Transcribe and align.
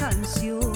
can't 0.00 0.42
you 0.42 0.69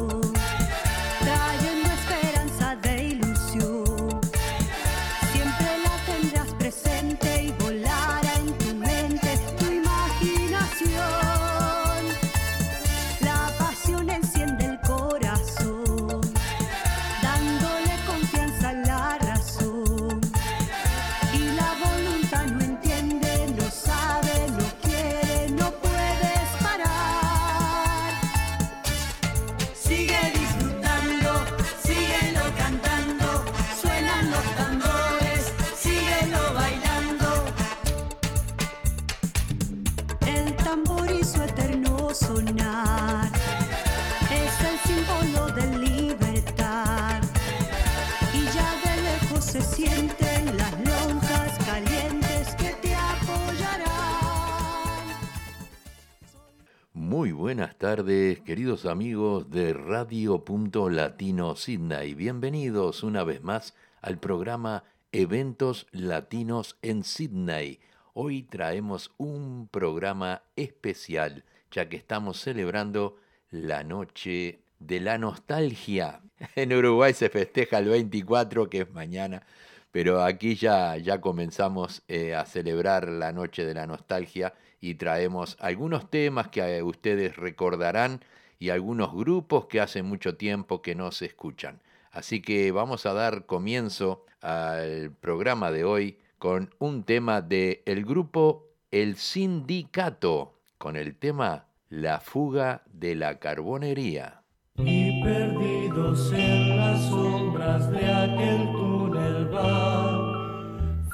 queridos 58.55 58.87
amigos 58.87 59.51
de 59.51 59.73
Radio 59.73 60.45
Punto 60.45 60.89
Latino 60.89 61.57
Sydney. 61.57 62.15
Bienvenidos 62.15 63.03
una 63.03 63.25
vez 63.25 63.43
más 63.43 63.75
al 64.01 64.21
programa 64.21 64.85
Eventos 65.11 65.89
Latinos 65.91 66.79
en 66.81 67.03
Sydney. 67.03 67.81
Hoy 68.13 68.45
traemos 68.45 69.11
un 69.17 69.67
programa 69.67 70.45
especial, 70.55 71.43
ya 71.73 71.89
que 71.89 71.97
estamos 71.97 72.41
celebrando 72.41 73.17
la 73.51 73.83
noche 73.83 74.61
de 74.79 75.01
la 75.01 75.19
nostalgia. 75.19 76.21
En 76.55 76.73
Uruguay 76.73 77.13
se 77.13 77.31
festeja 77.31 77.79
el 77.79 77.89
24, 77.89 78.71
que 78.71 78.83
es 78.83 78.93
mañana, 78.93 79.43
pero 79.91 80.23
aquí 80.23 80.55
ya, 80.55 80.97
ya 80.97 81.21
comenzamos 81.21 82.05
eh, 82.07 82.37
a 82.37 82.47
celebrar 82.47 83.09
la 83.09 83.33
noche 83.33 83.67
de 83.67 83.75
la 83.75 83.89
nostalgia 83.89 84.55
y 84.81 84.95
traemos 84.95 85.57
algunos 85.59 86.09
temas 86.09 86.51
que 86.51 86.85
ustedes 86.85 87.35
recordarán 87.35 88.21
y 88.59 88.71
algunos 88.71 89.13
grupos 89.13 89.67
que 89.67 89.81
hace 89.81 90.03
mucho 90.03 90.37
tiempo 90.37 90.83
que 90.83 90.95
no 90.95 91.13
se 91.13 91.27
escuchan. 91.27 91.81
Así 92.11 92.41
que 92.41 92.71
vamos 92.71 93.07
a 93.07 93.13
dar 93.13 93.47
comienzo 93.47 94.25
al 94.41 95.11
programa 95.13 95.71
de 95.71 95.85
hoy 95.85 96.19
con 96.39 96.75
un 96.79 97.05
tema 97.05 97.41
del 97.41 97.81
el 97.87 98.05
grupo 98.05 98.69
El 98.91 99.17
Sindicato, 99.17 100.61
con 100.79 100.97
el 100.97 101.17
tema 101.17 101.67
La 101.89 102.21
fuga 102.21 102.83
de 102.93 103.15
la 103.15 103.39
carbonería. 103.39 104.43
Y 104.77 105.23
perdidos 105.23 106.33
en 106.33 106.77
las 106.77 107.01
sombras 107.09 107.91
de 107.91 108.13
aquel 108.13 108.73
túnel 108.73 109.49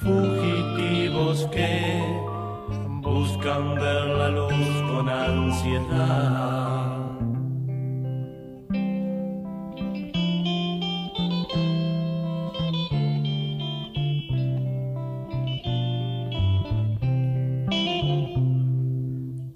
fugitivos 0.01 1.47
que 1.53 2.01
buscan 3.03 3.75
ver 3.75 4.07
la 4.07 4.31
luz 4.31 4.83
con 4.91 5.09
ansiedad. 5.09 6.90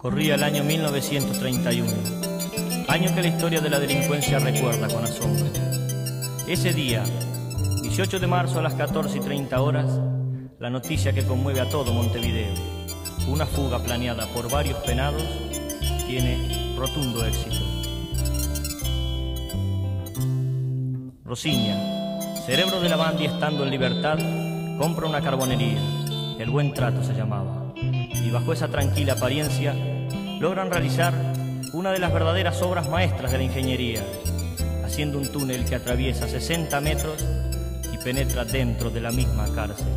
Corría 0.04 0.34
el 0.34 0.42
año 0.42 0.62
1931, 0.64 1.90
año 2.88 3.14
que 3.14 3.22
la 3.22 3.28
historia 3.28 3.62
de 3.62 3.70
la 3.70 3.80
delincuencia 3.80 4.38
recuerda 4.38 4.86
con 4.86 5.02
asombro. 5.02 5.46
Ese 6.46 6.74
día, 6.74 7.02
18 7.80 8.18
de 8.18 8.26
marzo 8.26 8.58
a 8.58 8.62
las 8.62 8.74
14 8.74 9.16
y 9.16 9.20
30 9.22 9.62
horas, 9.62 9.98
la 10.58 10.68
noticia 10.68 11.14
que 11.14 11.24
conmueve 11.24 11.62
a 11.62 11.70
todo 11.70 11.94
Montevideo 11.94 12.52
una 13.28 13.46
fuga 13.46 13.78
planeada 13.78 14.26
por 14.26 14.50
varios 14.50 14.76
penados 14.80 15.24
tiene 16.06 16.74
rotundo 16.76 17.24
éxito. 17.24 17.64
Rosiña, 21.24 22.20
cerebro 22.44 22.82
de 22.82 22.90
la 22.90 22.96
banda 22.96 23.24
estando 23.24 23.64
en 23.64 23.70
libertad, 23.70 24.18
compra 24.78 25.06
una 25.06 25.22
carbonería, 25.22 25.80
el 26.38 26.50
buen 26.50 26.74
trato 26.74 27.02
se 27.02 27.14
llamaba, 27.14 27.72
y 27.74 28.30
bajo 28.30 28.52
esa 28.52 28.68
tranquila 28.68 29.14
apariencia 29.14 29.74
logran 30.44 30.70
realizar 30.70 31.14
una 31.72 31.90
de 31.90 31.98
las 31.98 32.12
verdaderas 32.12 32.60
obras 32.60 32.86
maestras 32.90 33.32
de 33.32 33.38
la 33.38 33.44
ingeniería, 33.44 34.04
haciendo 34.84 35.16
un 35.16 35.32
túnel 35.32 35.64
que 35.64 35.74
atraviesa 35.74 36.28
60 36.28 36.82
metros 36.82 37.24
y 37.90 37.96
penetra 38.04 38.44
dentro 38.44 38.90
de 38.90 39.00
la 39.00 39.10
misma 39.10 39.46
cárcel. 39.54 39.88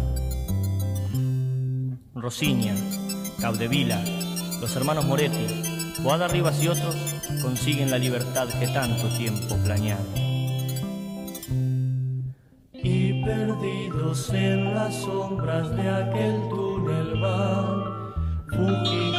Rosiña, 2.15 2.75
Caudevila, 3.41 4.01
los 4.61 4.73
hermanos 4.77 5.03
Moretti, 5.03 5.97
Boada 6.01 6.29
Rivas 6.29 6.63
y 6.63 6.69
otros 6.69 6.95
consiguen 7.41 7.91
la 7.91 7.97
libertad 7.97 8.47
que 8.47 8.67
tanto 8.67 9.09
tiempo 9.17 9.57
planearon. 9.65 10.07
Y 12.71 13.21
perdidos 13.25 14.29
en 14.29 14.73
las 14.73 14.95
sombras 14.95 15.75
de 15.75 15.89
aquel 15.89 16.39
túnel 16.47 17.19
van, 17.19 19.16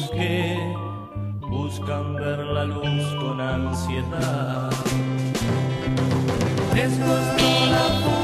que 0.00 0.74
buscan 1.40 2.14
ver 2.14 2.38
la 2.38 2.64
luz 2.64 3.04
con 3.20 3.40
ansiedad. 3.40 4.70
Les 6.74 6.98
la 6.98 8.21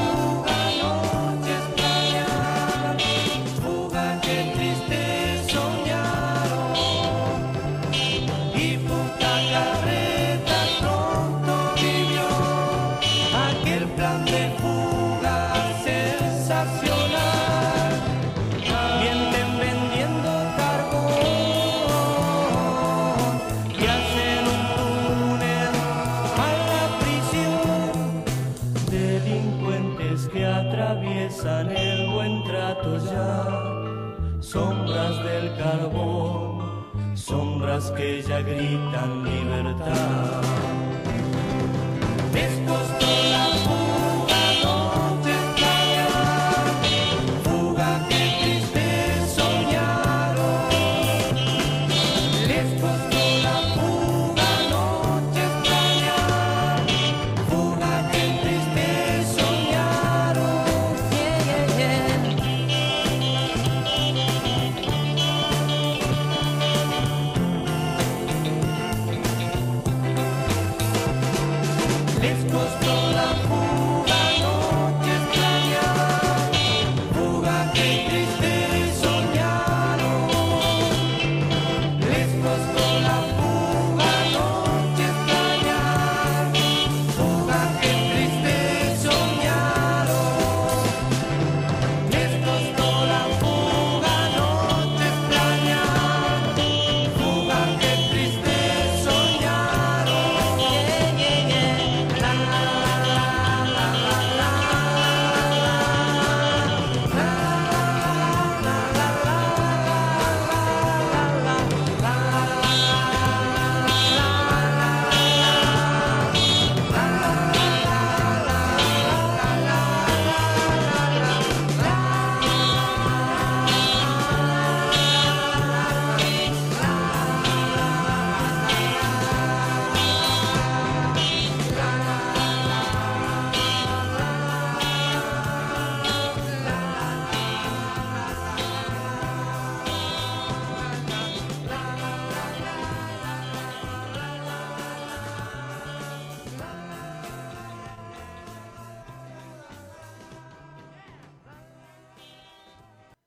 ya 38.27 38.41
gritan 38.41 39.23
libertad. 39.23 40.08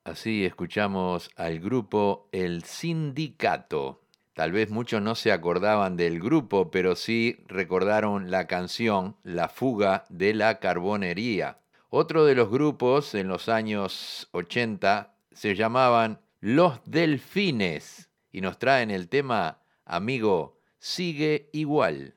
Así 0.03 0.43
escuchamos 0.43 1.31
al 1.37 1.61
grupo 1.61 2.27
El 2.33 2.63
Sindicato. 2.65 4.01
Tal 4.33 4.51
vez 4.51 4.69
muchos 4.69 5.01
no 5.01 5.15
se 5.15 5.31
acordaban 5.31 5.95
del 5.95 6.19
grupo, 6.19 6.69
pero 6.71 6.97
sí 6.97 7.37
recordaron 7.47 8.29
la 8.29 8.45
canción 8.45 9.15
La 9.23 9.47
fuga 9.47 10.03
de 10.09 10.33
la 10.33 10.59
carbonería. 10.59 11.59
Otro 11.89 12.25
de 12.25 12.35
los 12.35 12.49
grupos 12.49 13.15
en 13.15 13.29
los 13.29 13.47
años 13.47 14.27
80 14.31 15.15
se 15.31 15.55
llamaban 15.55 16.19
Los 16.41 16.81
Delfines 16.83 18.09
y 18.29 18.41
nos 18.41 18.59
traen 18.59 18.91
el 18.91 19.07
tema 19.07 19.61
Amigo, 19.85 20.59
sigue 20.79 21.49
igual. 21.53 22.15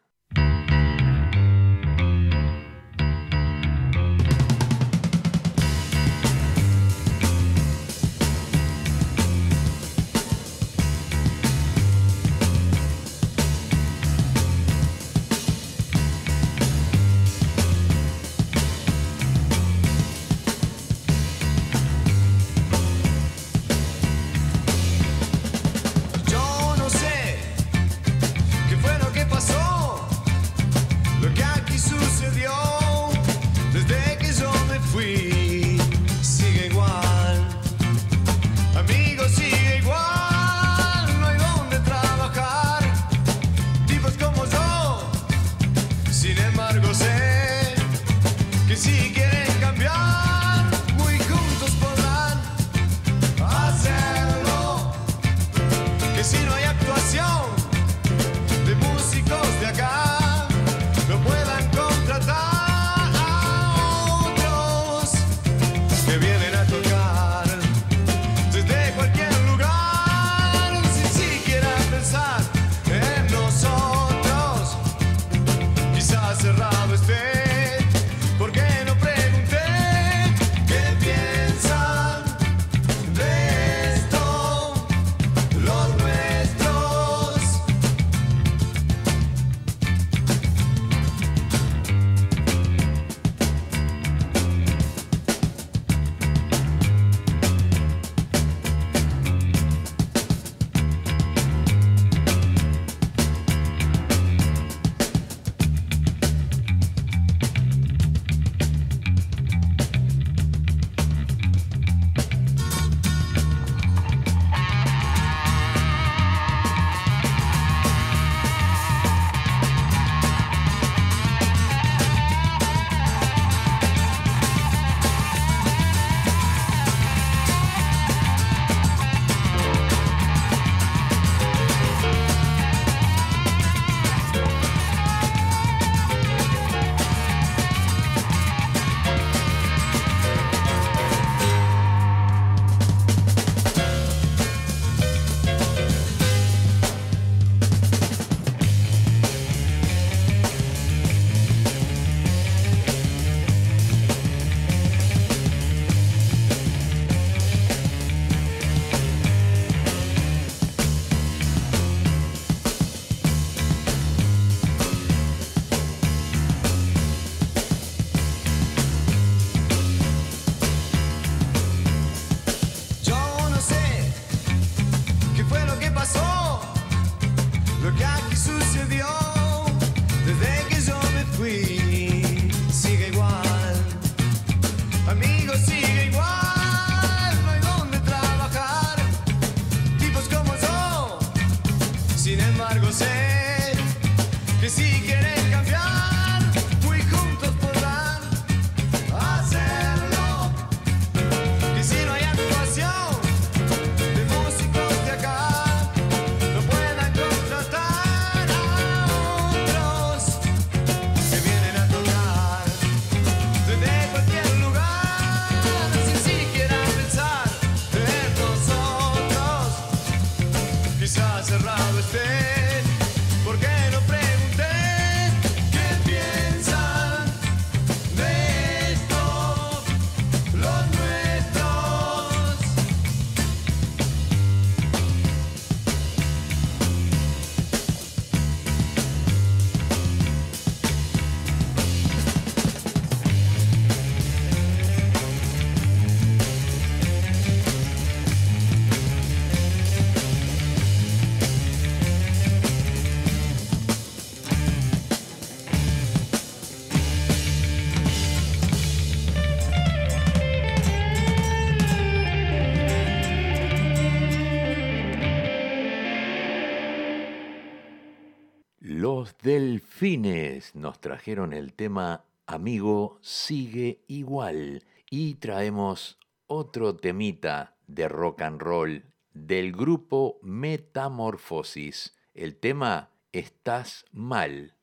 Delfines 269.99 270.75
nos 270.75 271.01
trajeron 271.01 271.55
el 271.55 271.73
tema 271.73 272.27
Amigo 272.47 273.19
sigue 273.23 274.05
igual 274.09 274.85
y 275.09 275.37
traemos 275.37 276.19
otro 276.47 276.95
temita 276.97 277.77
de 277.87 278.07
rock 278.07 278.43
and 278.43 278.61
roll 278.61 279.05
del 279.33 279.73
grupo 279.73 280.39
Metamorfosis. 280.43 282.15
El 282.35 282.57
tema 282.57 283.09
Estás 283.33 284.05
mal. 284.13 284.76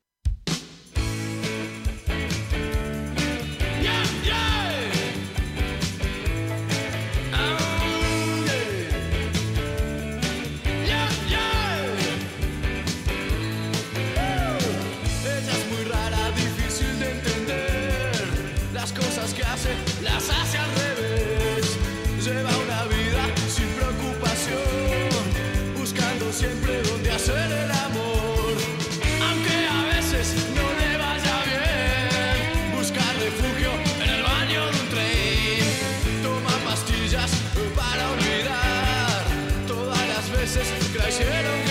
veces 40.56 40.88
cayeron 40.96 41.63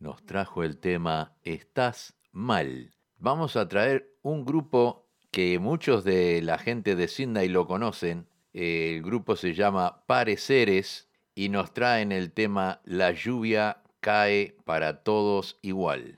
Nos 0.00 0.26
trajo 0.26 0.64
el 0.64 0.78
tema 0.78 1.36
Estás 1.44 2.16
mal. 2.32 2.96
Vamos 3.16 3.54
a 3.54 3.68
traer 3.68 4.18
un 4.22 4.44
grupo 4.44 5.06
que 5.30 5.60
muchos 5.60 6.02
de 6.02 6.42
la 6.42 6.58
gente 6.58 6.96
de 6.96 7.06
Sydney 7.06 7.48
lo 7.48 7.68
conocen. 7.68 8.26
El 8.52 9.02
grupo 9.02 9.36
se 9.36 9.54
llama 9.54 10.04
Pareceres 10.06 11.08
y 11.36 11.48
nos 11.48 11.72
traen 11.72 12.10
el 12.10 12.32
tema 12.32 12.80
La 12.82 13.12
lluvia 13.12 13.84
cae 14.00 14.56
para 14.64 15.04
todos 15.04 15.60
igual. 15.62 16.17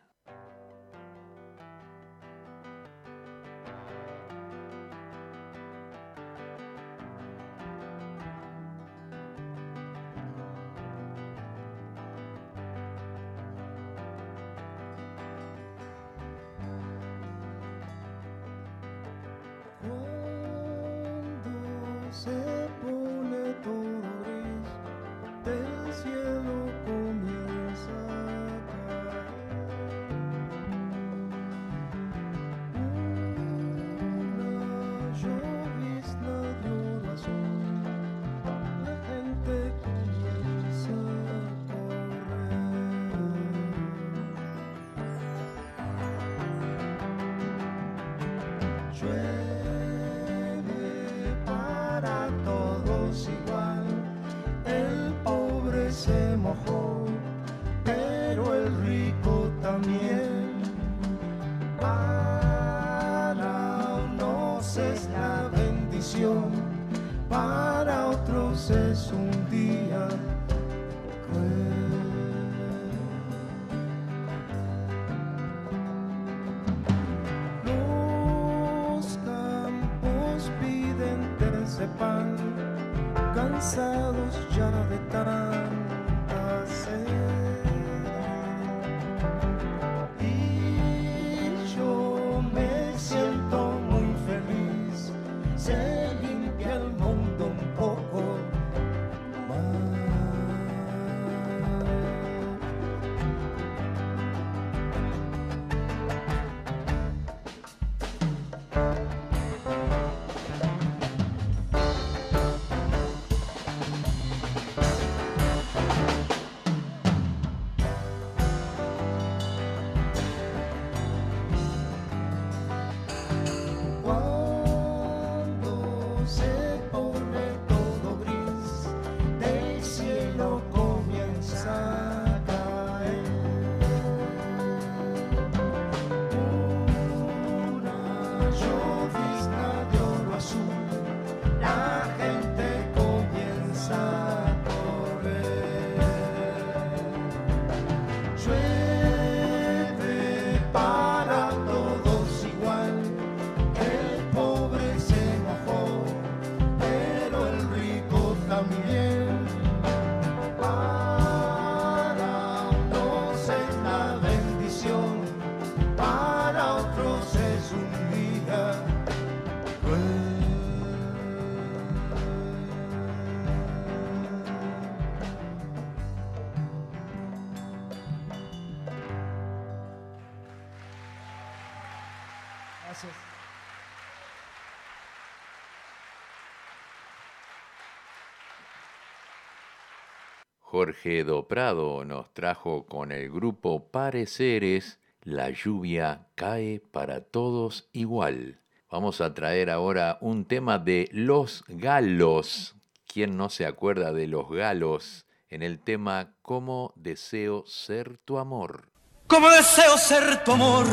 Jorge 190.71 191.25
Doprado 191.25 192.05
nos 192.05 192.33
trajo 192.33 192.87
con 192.87 193.11
el 193.11 193.29
grupo 193.29 193.89
Pareceres 193.91 195.01
La 195.25 195.51
lluvia 195.51 196.29
cae 196.37 196.81
para 196.93 197.23
todos 197.23 197.89
igual. 197.93 198.61
Vamos 198.89 199.21
a 199.21 199.35
traer 199.35 199.69
ahora 199.69 200.19
un 200.21 200.45
tema 200.45 200.79
de 200.79 201.09
Los 201.11 201.65
Galos. 201.67 202.77
¿Quién 203.13 203.37
no 203.37 203.51
se 203.51 203.67
acuerda 203.67 204.13
de 204.13 204.29
Los 204.29 204.49
Galos 204.49 205.27
en 205.49 205.65
el 205.65 205.81
tema 205.81 206.37
Cómo 206.41 206.93
deseo 206.95 207.65
ser 207.67 208.19
tu 208.19 208.39
amor? 208.39 208.93
Como 209.27 209.51
deseo 209.51 209.99
ser 209.99 210.45
tu 210.45 210.53
amor 210.53 210.87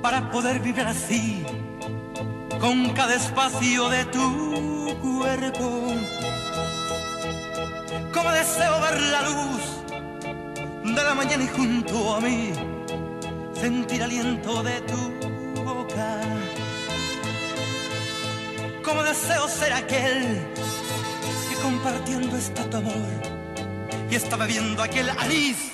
para 0.00 0.30
poder 0.30 0.60
vivir 0.60 0.84
así 0.84 1.44
con 2.60 2.90
cada 2.90 3.16
espacio 3.16 3.88
de 3.88 4.04
tu 4.04 4.96
cuerpo. 5.02 6.23
Deseo 8.34 8.80
ver 8.80 9.00
la 9.00 9.22
luz 9.22 9.62
de 10.84 11.02
la 11.02 11.14
mañana 11.14 11.44
y 11.44 11.48
junto 11.48 12.16
a 12.16 12.20
mí 12.20 12.52
sentir 13.58 14.02
aliento 14.02 14.62
de 14.62 14.80
tu 14.82 15.62
boca. 15.62 16.20
Como 18.82 19.02
deseo 19.04 19.48
ser 19.48 19.72
aquel 19.72 20.46
que 21.48 21.56
compartiendo 21.62 22.36
está 22.36 22.68
tu 22.68 22.76
amor 22.78 23.08
y 24.10 24.14
está 24.16 24.36
bebiendo 24.36 24.82
aquel 24.82 25.08
anís 25.10 25.72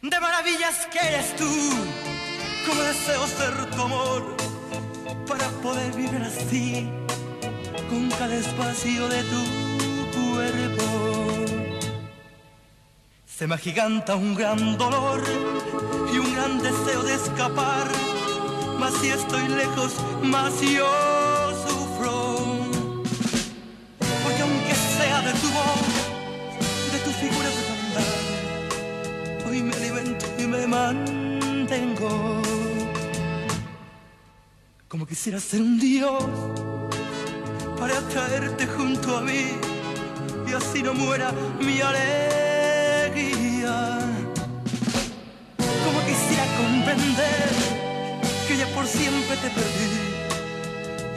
de 0.00 0.20
maravillas 0.20 0.86
que 0.90 0.98
eres 0.98 1.36
tú. 1.36 1.52
Como 2.66 2.82
deseo 2.82 3.26
ser 3.26 3.70
tu 3.70 3.82
amor 3.82 4.36
para 5.28 5.48
poder 5.62 5.92
vivir 5.92 6.22
así 6.22 6.88
con 7.90 8.08
cada 8.10 8.34
espacio 8.34 9.06
de 9.08 9.22
tu 9.24 9.61
Se 13.42 13.48
me 13.48 13.56
agiganta 13.56 14.14
un 14.14 14.36
gran 14.36 14.78
dolor 14.78 15.20
y 16.14 16.18
un 16.18 16.32
gran 16.32 16.62
deseo 16.62 17.02
de 17.02 17.14
escapar. 17.14 17.88
Mas 18.78 18.94
si 19.00 19.08
estoy 19.08 19.48
lejos, 19.48 19.96
más 20.22 20.60
yo 20.60 20.88
sufro. 21.66 22.36
Porque 24.22 24.42
aunque 24.42 24.74
sea 24.96 25.22
de 25.22 25.32
tu 25.32 25.48
voz, 25.58 25.88
de 26.92 26.98
tu 27.00 27.10
figura 27.10 27.48
andar, 27.74 29.48
hoy 29.48 29.60
me 29.64 29.74
alimento 29.74 30.26
y 30.38 30.46
me 30.46 30.64
mantengo. 30.68 32.42
Como 34.86 35.04
quisiera 35.04 35.40
ser 35.40 35.62
un 35.62 35.80
dios 35.80 36.22
para 37.76 38.00
traerte 38.02 38.68
junto 38.68 39.16
a 39.16 39.20
mí 39.22 39.71
y 40.52 40.54
así 40.54 40.82
no 40.82 40.92
muera 40.92 41.32
mi 41.60 41.80
alegría. 41.80 42.08
Como 45.84 46.00
quisiera 46.06 46.44
comprender 46.58 47.48
que 48.46 48.56
ya 48.58 48.66
por 48.74 48.86
siempre 48.86 49.36
te 49.38 49.48
perdí 49.48 49.88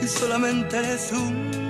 y 0.02 0.06
solamente 0.08 0.78
eres 0.78 1.12
un 1.12 1.65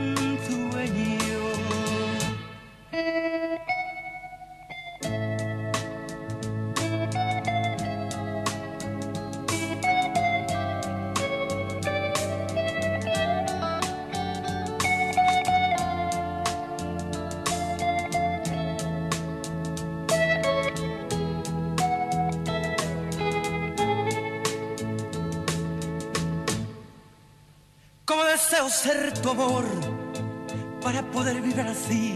para 30.80 31.02
poder 31.02 31.42
vivir 31.42 31.60
así 31.60 32.14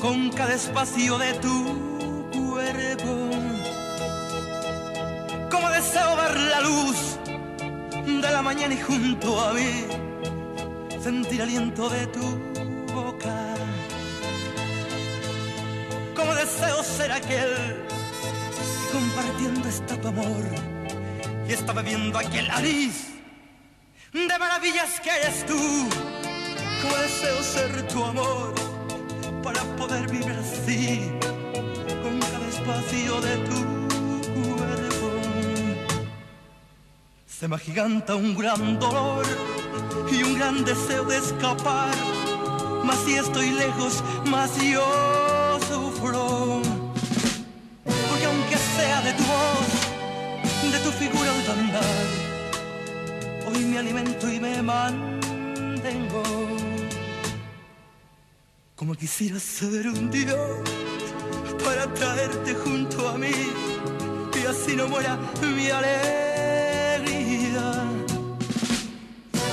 con 0.00 0.30
cada 0.30 0.54
espacio 0.54 1.16
de 1.16 1.32
tu 1.34 2.30
cuerpo. 2.32 3.30
Como 5.48 5.70
deseo 5.70 6.16
ver 6.16 6.36
la 6.36 6.60
luz 6.62 7.18
de 8.04 8.30
la 8.32 8.42
mañana 8.42 8.74
y 8.74 8.80
junto 8.80 9.40
a 9.40 9.52
mí 9.52 9.84
sentir 11.00 11.42
aliento 11.42 11.88
de 11.88 12.06
tu 12.08 12.26
boca. 12.92 13.54
Como 16.16 16.34
deseo 16.34 16.82
ser 16.82 17.12
aquel 17.12 17.86
que 18.82 18.92
compartiendo 18.92 19.68
está 19.68 20.00
tu 20.00 20.08
amor 20.08 20.44
y 21.48 21.52
está 21.52 21.72
bebiendo 21.72 22.18
aquel 22.18 22.48
nariz 22.48 23.08
de 24.12 24.38
maravillas 24.38 25.00
que 25.00 25.10
eres 25.10 25.46
tú 25.46 25.97
deseo 27.20 27.42
ser 27.42 27.88
tu 27.88 28.04
amor 28.04 28.54
para 29.42 29.60
poder 29.76 30.08
vivir 30.08 30.30
así 30.30 31.10
con 32.02 32.20
cada 32.20 32.46
espacio 32.46 33.20
de 33.20 33.36
tu 33.48 33.58
cuerpo. 34.34 35.10
Se 37.26 37.48
me 37.48 37.56
agiganta 37.56 38.14
un 38.14 38.36
gran 38.36 38.78
dolor 38.78 39.26
y 40.12 40.22
un 40.22 40.38
gran 40.38 40.64
deseo 40.64 41.04
de 41.04 41.16
escapar, 41.16 41.90
más 42.84 42.98
si 43.04 43.14
estoy 43.14 43.50
lejos, 43.50 44.04
más 44.26 44.50
yo 44.62 45.58
sufro. 45.68 46.62
Porque 48.08 48.26
aunque 48.26 48.56
sea 48.76 49.00
de 49.02 49.12
tu 49.14 49.24
voz, 49.24 50.72
de 50.72 50.78
tu 50.84 50.90
figura 50.92 51.32
de 51.32 51.52
andar, 51.52 52.06
hoy 53.48 53.64
me 53.64 53.78
alimento 53.78 54.30
y 54.30 54.38
me 54.38 54.62
mando. 54.62 55.17
Como 58.78 58.94
quisiera 58.94 59.38
ser 59.40 59.88
un 59.88 60.08
dios 60.08 60.38
para 61.64 61.92
traerte 61.94 62.54
junto 62.54 63.08
a 63.08 63.18
mí 63.18 63.32
y 64.40 64.46
así 64.46 64.76
no 64.76 64.86
muera 64.86 65.18
mi 65.42 65.68
alegría. 65.68 67.72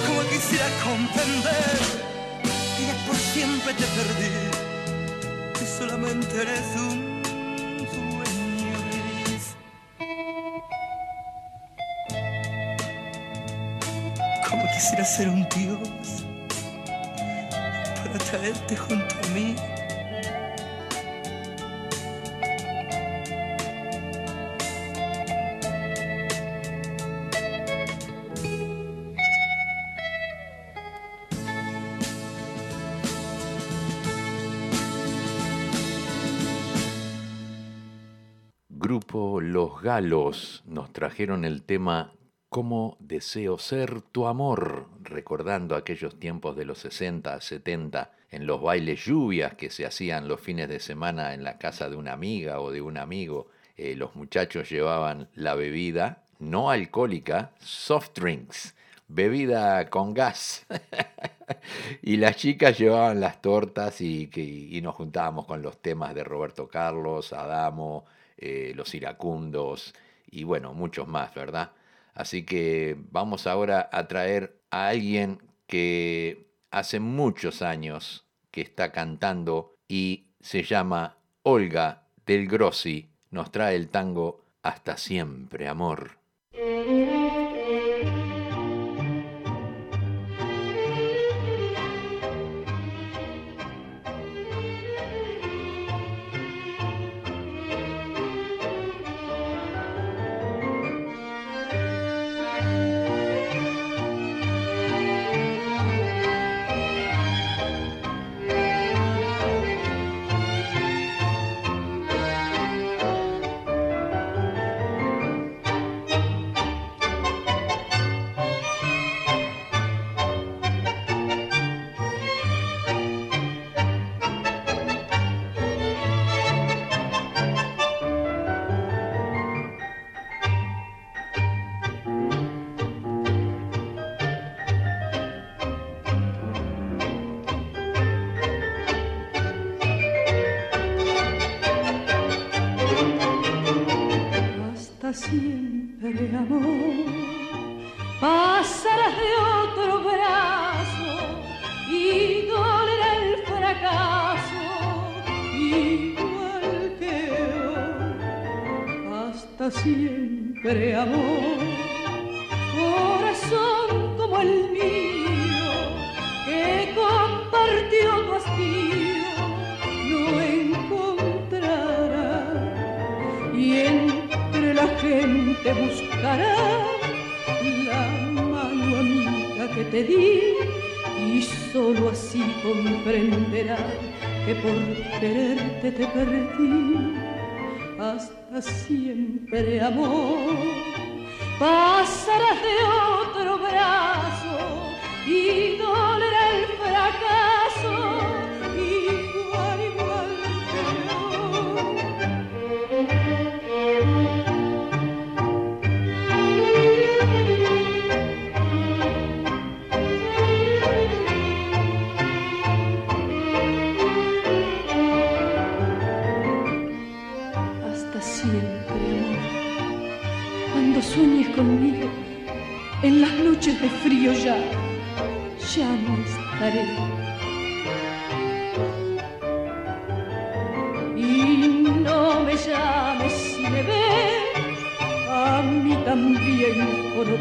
Como 0.05 0.21
quisiera 0.29 0.67
comprender 0.83 1.79
que 2.77 2.85
ya 2.85 2.95
por 3.07 3.15
siempre 3.15 3.73
te 3.73 3.85
perdí 3.97 4.29
y 5.59 5.65
solamente 5.79 6.41
eres 6.43 6.75
un 6.75 7.23
sueño. 7.95 8.77
Como 14.47 14.63
quisiera 14.71 15.03
ser 15.03 15.29
un 15.29 15.49
dios 15.49 16.14
traerte 18.25 18.75
junto 18.75 19.15
a 19.15 19.27
mí. 19.33 19.55
Grupo 38.69 39.41
Los 39.41 39.81
Galos 39.81 40.63
nos 40.65 40.91
trajeron 40.91 41.45
el 41.45 41.63
tema 41.63 42.13
Cómo 42.49 42.97
deseo 42.99 43.57
ser 43.57 44.01
tu 44.01 44.27
amor, 44.27 44.87
recordando 45.05 45.75
aquellos 45.75 46.19
tiempos 46.19 46.55
de 46.55 46.65
los 46.65 46.79
60, 46.79 47.39
70, 47.39 48.11
en 48.31 48.45
los 48.45 48.61
bailes 48.61 49.05
lluvias 49.05 49.53
que 49.55 49.69
se 49.69 49.85
hacían 49.85 50.27
los 50.27 50.41
fines 50.41 50.67
de 50.67 50.79
semana 50.79 51.33
en 51.33 51.43
la 51.43 51.57
casa 51.57 51.89
de 51.89 51.95
una 51.95 52.13
amiga 52.13 52.59
o 52.59 52.71
de 52.71 52.81
un 52.81 52.97
amigo. 52.97 53.47
Eh, 53.77 53.95
los 53.95 54.15
muchachos 54.15 54.69
llevaban 54.69 55.29
la 55.35 55.55
bebida 55.55 56.23
no 56.39 56.69
alcohólica, 56.69 57.51
soft 57.59 58.11
drinks, 58.15 58.75
bebida 59.07 59.89
con 59.89 60.13
gas. 60.13 60.65
y 62.01 62.17
las 62.17 62.35
chicas 62.35 62.77
llevaban 62.77 63.19
las 63.19 63.41
tortas 63.41 64.01
y, 64.01 64.29
y 64.35 64.81
nos 64.81 64.95
juntábamos 64.95 65.45
con 65.45 65.61
los 65.61 65.81
temas 65.81 66.13
de 66.13 66.23
Roberto 66.23 66.67
Carlos, 66.67 67.33
Adamo, 67.33 68.05
eh, 68.37 68.73
los 68.75 68.93
iracundos 68.93 69.93
y 70.29 70.43
bueno, 70.43 70.73
muchos 70.73 71.07
más, 71.07 71.33
¿verdad? 71.33 71.71
Así 72.13 72.43
que 72.43 72.97
vamos 73.11 73.47
ahora 73.47 73.89
a 73.91 74.07
traer 74.07 74.57
a 74.75 74.89
alguien 74.89 75.39
que 75.67 76.49
hace 76.69 76.99
muchos 76.99 77.61
años 77.61 78.25
que 78.51 78.59
está 78.59 78.91
cantando 78.91 79.77
y 79.87 80.25
se 80.41 80.63
llama 80.63 81.17
Olga 81.43 82.09
del 82.25 82.45
Grossi. 82.49 83.09
Nos 83.31 83.53
trae 83.53 83.77
el 83.77 83.87
tango 83.87 84.43
Hasta 84.63 84.97
siempre, 84.97 85.69
amor. 85.69 86.17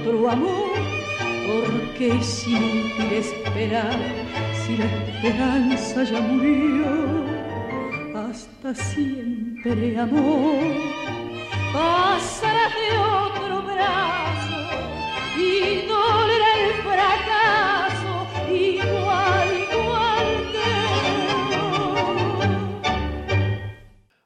Otro 0.05 0.29
amor, 0.31 0.73
porque 1.47 2.09
es 2.19 2.47
inútil 2.47 3.13
esperar 3.13 3.99
si 4.67 4.77
la 4.77 4.85
esperanza 4.85 6.05
ya 6.05 6.21
murió 6.21 6.85
hasta 8.15 8.75
siempre, 8.75 9.99
amor. 9.99 10.59
Pasarás 11.73 12.75
de 12.75 12.99
otro 12.99 13.63
brazo 13.63 14.57
y 15.39 15.87
dolerá 15.89 16.51
el 16.61 16.73
fracaso 16.83 18.13
igual, 18.53 19.49
igual 19.73 20.29
que. 20.53 20.73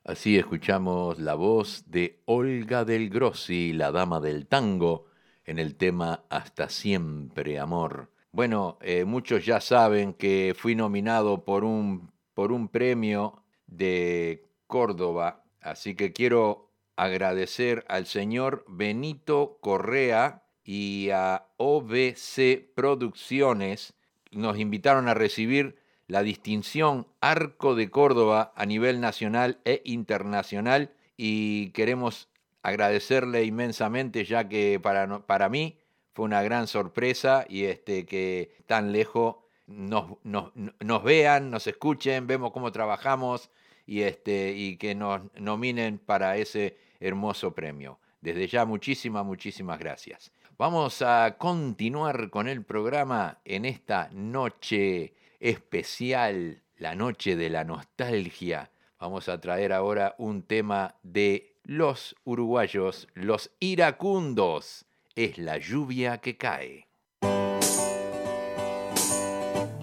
Así 0.05 0.37
escuchamos 0.37 1.19
la 1.21 1.35
voz 1.35 1.85
de 1.87 2.21
Olga 2.27 2.85
del 2.85 3.11
Grossi, 3.11 3.73
la 3.73 3.93
dama 3.93 4.21
del 4.21 4.47
tango, 4.49 5.07
en 5.49 5.59
el 5.59 5.77
tema 5.77 6.25
Hasta 6.29 6.69
siempre, 6.69 7.59
amor. 7.59 8.11
Bueno, 8.33 8.77
eh, 8.83 9.07
muchos 9.07 9.47
ya 9.47 9.63
saben 9.63 10.13
que 10.13 10.55
fui 10.57 10.75
nominado 10.75 11.45
por 11.47 11.65
un, 11.65 12.13
por 12.35 12.53
un 12.53 12.69
premio 12.69 13.43
de 13.67 14.45
Córdoba, 14.67 15.45
así 15.63 15.95
que 15.95 16.13
quiero 16.13 16.71
agradecer 16.97 17.87
al 17.89 18.05
señor 18.05 18.67
Benito 18.69 19.57
Correa 19.63 20.43
y 20.65 21.09
a 21.11 21.47
OBC 21.57 22.75
Producciones. 22.75 23.95
Nos 24.31 24.59
invitaron 24.59 25.09
a 25.09 25.15
recibir 25.15 25.79
la 26.09 26.23
distinción 26.23 27.07
Arco 27.23 27.75
de 27.75 27.91
Córdoba 27.91 28.53
a 28.55 28.67
nivel 28.67 29.01
nacional 29.01 29.61
e 29.65 29.81
internacional 29.85 30.93
y 31.17 31.71
queremos 31.71 32.29
agradecerle 32.63 33.45
inmensamente 33.45 34.25
ya 34.25 34.49
que 34.49 34.81
para, 34.81 35.27
para 35.27 35.49
mí 35.49 35.79
fue 36.13 36.25
una 36.25 36.43
gran 36.43 36.67
sorpresa 36.67 37.45
y 37.49 37.65
este, 37.65 38.05
que 38.05 38.57
tan 38.67 38.93
lejos 38.93 39.37
nos, 39.67 40.19
nos, 40.25 41.05
vean, 41.05 41.51
nos 41.51 41.67
escuchen, 41.67 42.27
vemos 42.27 42.53
cómo 42.53 42.73
trabajamos 42.73 43.51
y, 43.87 44.03
este, 44.03 44.53
y 44.53 44.77
que 44.79 44.95
nos 44.95 45.21
nominen 45.35 45.99
para 45.99 46.37
ese 46.37 46.77
hermoso 47.01 47.55
premio. 47.55 48.01
Desde 48.21 48.49
ya 48.49 48.65
muchísimas, 48.65 49.25
muchísimas 49.25 49.79
gracias. 49.79 50.33
Vamos 50.57 51.03
a 51.03 51.37
continuar 51.39 52.31
con 52.31 52.49
el 52.49 52.65
programa 52.65 53.39
en 53.45 53.65
esta 53.65 54.09
noche 54.13 55.15
especial, 55.39 56.63
la 56.79 56.97
noche 56.97 57.37
de 57.37 57.49
la 57.49 57.63
nostalgia. 57.63 58.73
Vamos 58.99 59.29
a 59.29 59.41
traer 59.41 59.73
ahora 59.73 60.17
un 60.19 60.43
tema 60.43 60.97
de 61.05 61.48
los 61.69 62.17
uruguayos, 62.25 63.09
los 63.13 63.51
iracundos. 63.61 64.87
Es 65.15 65.37
la 65.37 65.59
lluvia 65.59 66.17
que 66.17 66.39
cae. 66.39 66.89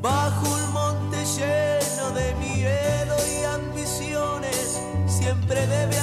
Bajo 0.01 0.47
un 0.47 0.73
monte 0.73 1.17
lleno 1.37 2.09
de 2.09 2.33
miedo 2.35 3.15
y 3.31 3.43
ambiciones, 3.43 4.81
siempre 5.05 5.67
debe 5.67 5.94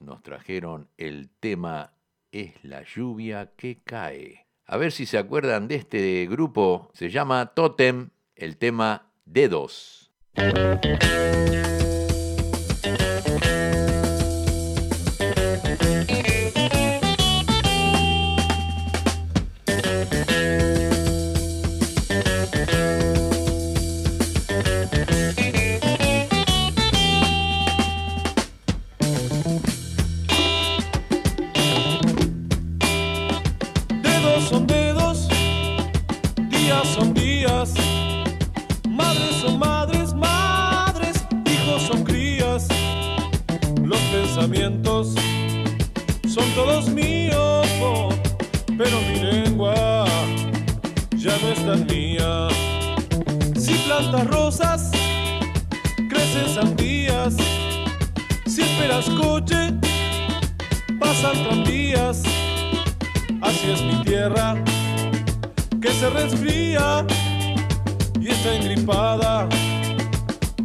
nos 0.00 0.22
trajeron 0.22 0.88
el 0.96 1.28
tema 1.28 1.92
Es 2.30 2.62
la 2.62 2.82
lluvia 2.84 3.52
que 3.56 3.80
cae. 3.82 4.46
A 4.64 4.76
ver 4.76 4.92
si 4.92 5.06
se 5.06 5.18
acuerdan 5.18 5.66
de 5.66 5.74
este 5.74 6.26
grupo, 6.30 6.90
se 6.94 7.10
llama 7.10 7.46
Totem, 7.54 8.10
el 8.36 8.56
tema. 8.56 9.08
Dedos 9.24 10.02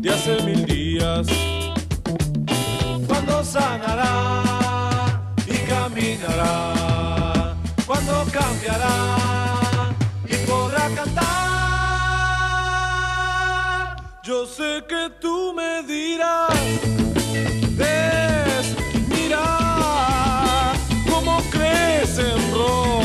de 0.08 0.14
hace 0.14 0.42
mil 0.44 0.66
días. 0.66 1.28
Cuando 3.08 3.44
sanará 3.44 4.44
y 5.46 5.58
caminará, 5.70 7.56
cuando 7.86 8.26
cambiará 8.32 9.18
y 10.26 10.36
podrá 10.48 10.90
cantar. 10.96 11.26
Yo 14.24 14.46
sé 14.46 14.84
que 14.88 15.10
tú 15.20 15.54
me 15.54 15.84
dirás, 15.84 16.54
ves, 17.72 18.76
mira 19.10 19.46
cómo 21.10 21.42
crecen 21.52 22.40
rosas. 22.54 22.97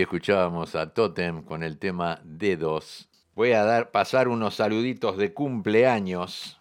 Escuchábamos 0.00 0.74
a 0.74 0.92
Totem 0.92 1.42
con 1.42 1.62
el 1.62 1.78
tema 1.78 2.20
Dedos. 2.24 3.08
Voy 3.36 3.52
a 3.52 3.64
dar, 3.64 3.90
pasar 3.92 4.28
unos 4.28 4.56
saluditos 4.56 5.16
de 5.16 5.32
cumpleaños. 5.32 6.60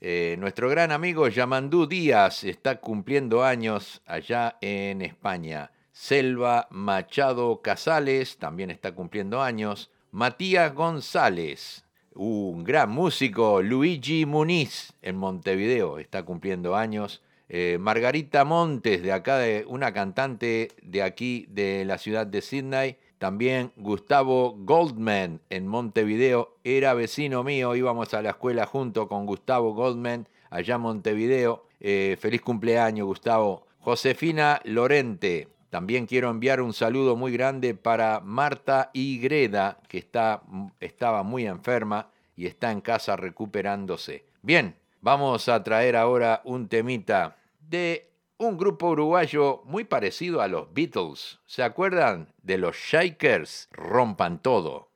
Eh, 0.00 0.36
nuestro 0.38 0.68
gran 0.68 0.92
amigo 0.92 1.26
Yamandú 1.26 1.86
Díaz 1.86 2.44
está 2.44 2.80
cumpliendo 2.80 3.42
años 3.42 4.02
allá 4.06 4.56
en 4.60 5.02
España. 5.02 5.72
Selva 5.90 6.68
Machado 6.70 7.60
Casales 7.60 8.38
también 8.38 8.70
está 8.70 8.92
cumpliendo 8.92 9.42
años. 9.42 9.90
Matías 10.12 10.72
González, 10.74 11.84
un 12.14 12.62
gran 12.62 12.90
músico. 12.90 13.62
Luigi 13.62 14.26
Muniz 14.26 14.92
en 15.02 15.16
Montevideo 15.16 15.98
está 15.98 16.22
cumpliendo 16.22 16.76
años. 16.76 17.20
Eh, 17.48 17.78
Margarita 17.80 18.44
Montes, 18.44 19.02
de 19.02 19.12
acá, 19.12 19.38
de 19.38 19.64
una 19.68 19.92
cantante 19.92 20.68
de 20.82 21.02
aquí, 21.02 21.46
de 21.48 21.84
la 21.84 21.98
ciudad 21.98 22.26
de 22.26 22.42
Sydney. 22.42 22.96
También 23.18 23.72
Gustavo 23.76 24.54
Goldman 24.58 25.40
en 25.50 25.66
Montevideo, 25.66 26.56
era 26.62 26.94
vecino 26.94 27.42
mío, 27.42 27.74
íbamos 27.74 28.14
a 28.14 28.22
la 28.22 28.30
escuela 28.30 28.64
junto 28.66 29.08
con 29.08 29.26
Gustavo 29.26 29.74
Goldman 29.74 30.28
allá 30.50 30.76
en 30.76 30.82
Montevideo. 30.82 31.64
Eh, 31.80 32.16
feliz 32.20 32.42
cumpleaños, 32.42 33.06
Gustavo. 33.06 33.66
Josefina 33.80 34.60
Lorente, 34.64 35.48
también 35.70 36.06
quiero 36.06 36.30
enviar 36.30 36.60
un 36.60 36.72
saludo 36.72 37.16
muy 37.16 37.32
grande 37.32 37.74
para 37.74 38.20
Marta 38.20 38.90
Igreda, 38.92 39.78
que 39.88 39.98
está, 39.98 40.42
estaba 40.80 41.22
muy 41.22 41.46
enferma 41.46 42.08
y 42.36 42.46
está 42.46 42.72
en 42.72 42.80
casa 42.80 43.16
recuperándose. 43.16 44.24
Bien, 44.42 44.76
vamos 45.00 45.48
a 45.48 45.62
traer 45.62 45.96
ahora 45.96 46.42
un 46.44 46.68
temita 46.68 47.36
de 47.60 48.12
un 48.38 48.56
grupo 48.56 48.90
uruguayo 48.90 49.62
muy 49.64 49.84
parecido 49.84 50.40
a 50.40 50.48
los 50.48 50.72
Beatles. 50.72 51.40
¿Se 51.46 51.62
acuerdan 51.62 52.32
de 52.42 52.58
los 52.58 52.76
Shakers? 52.76 53.68
Rompan 53.72 54.40
todo. 54.40 54.88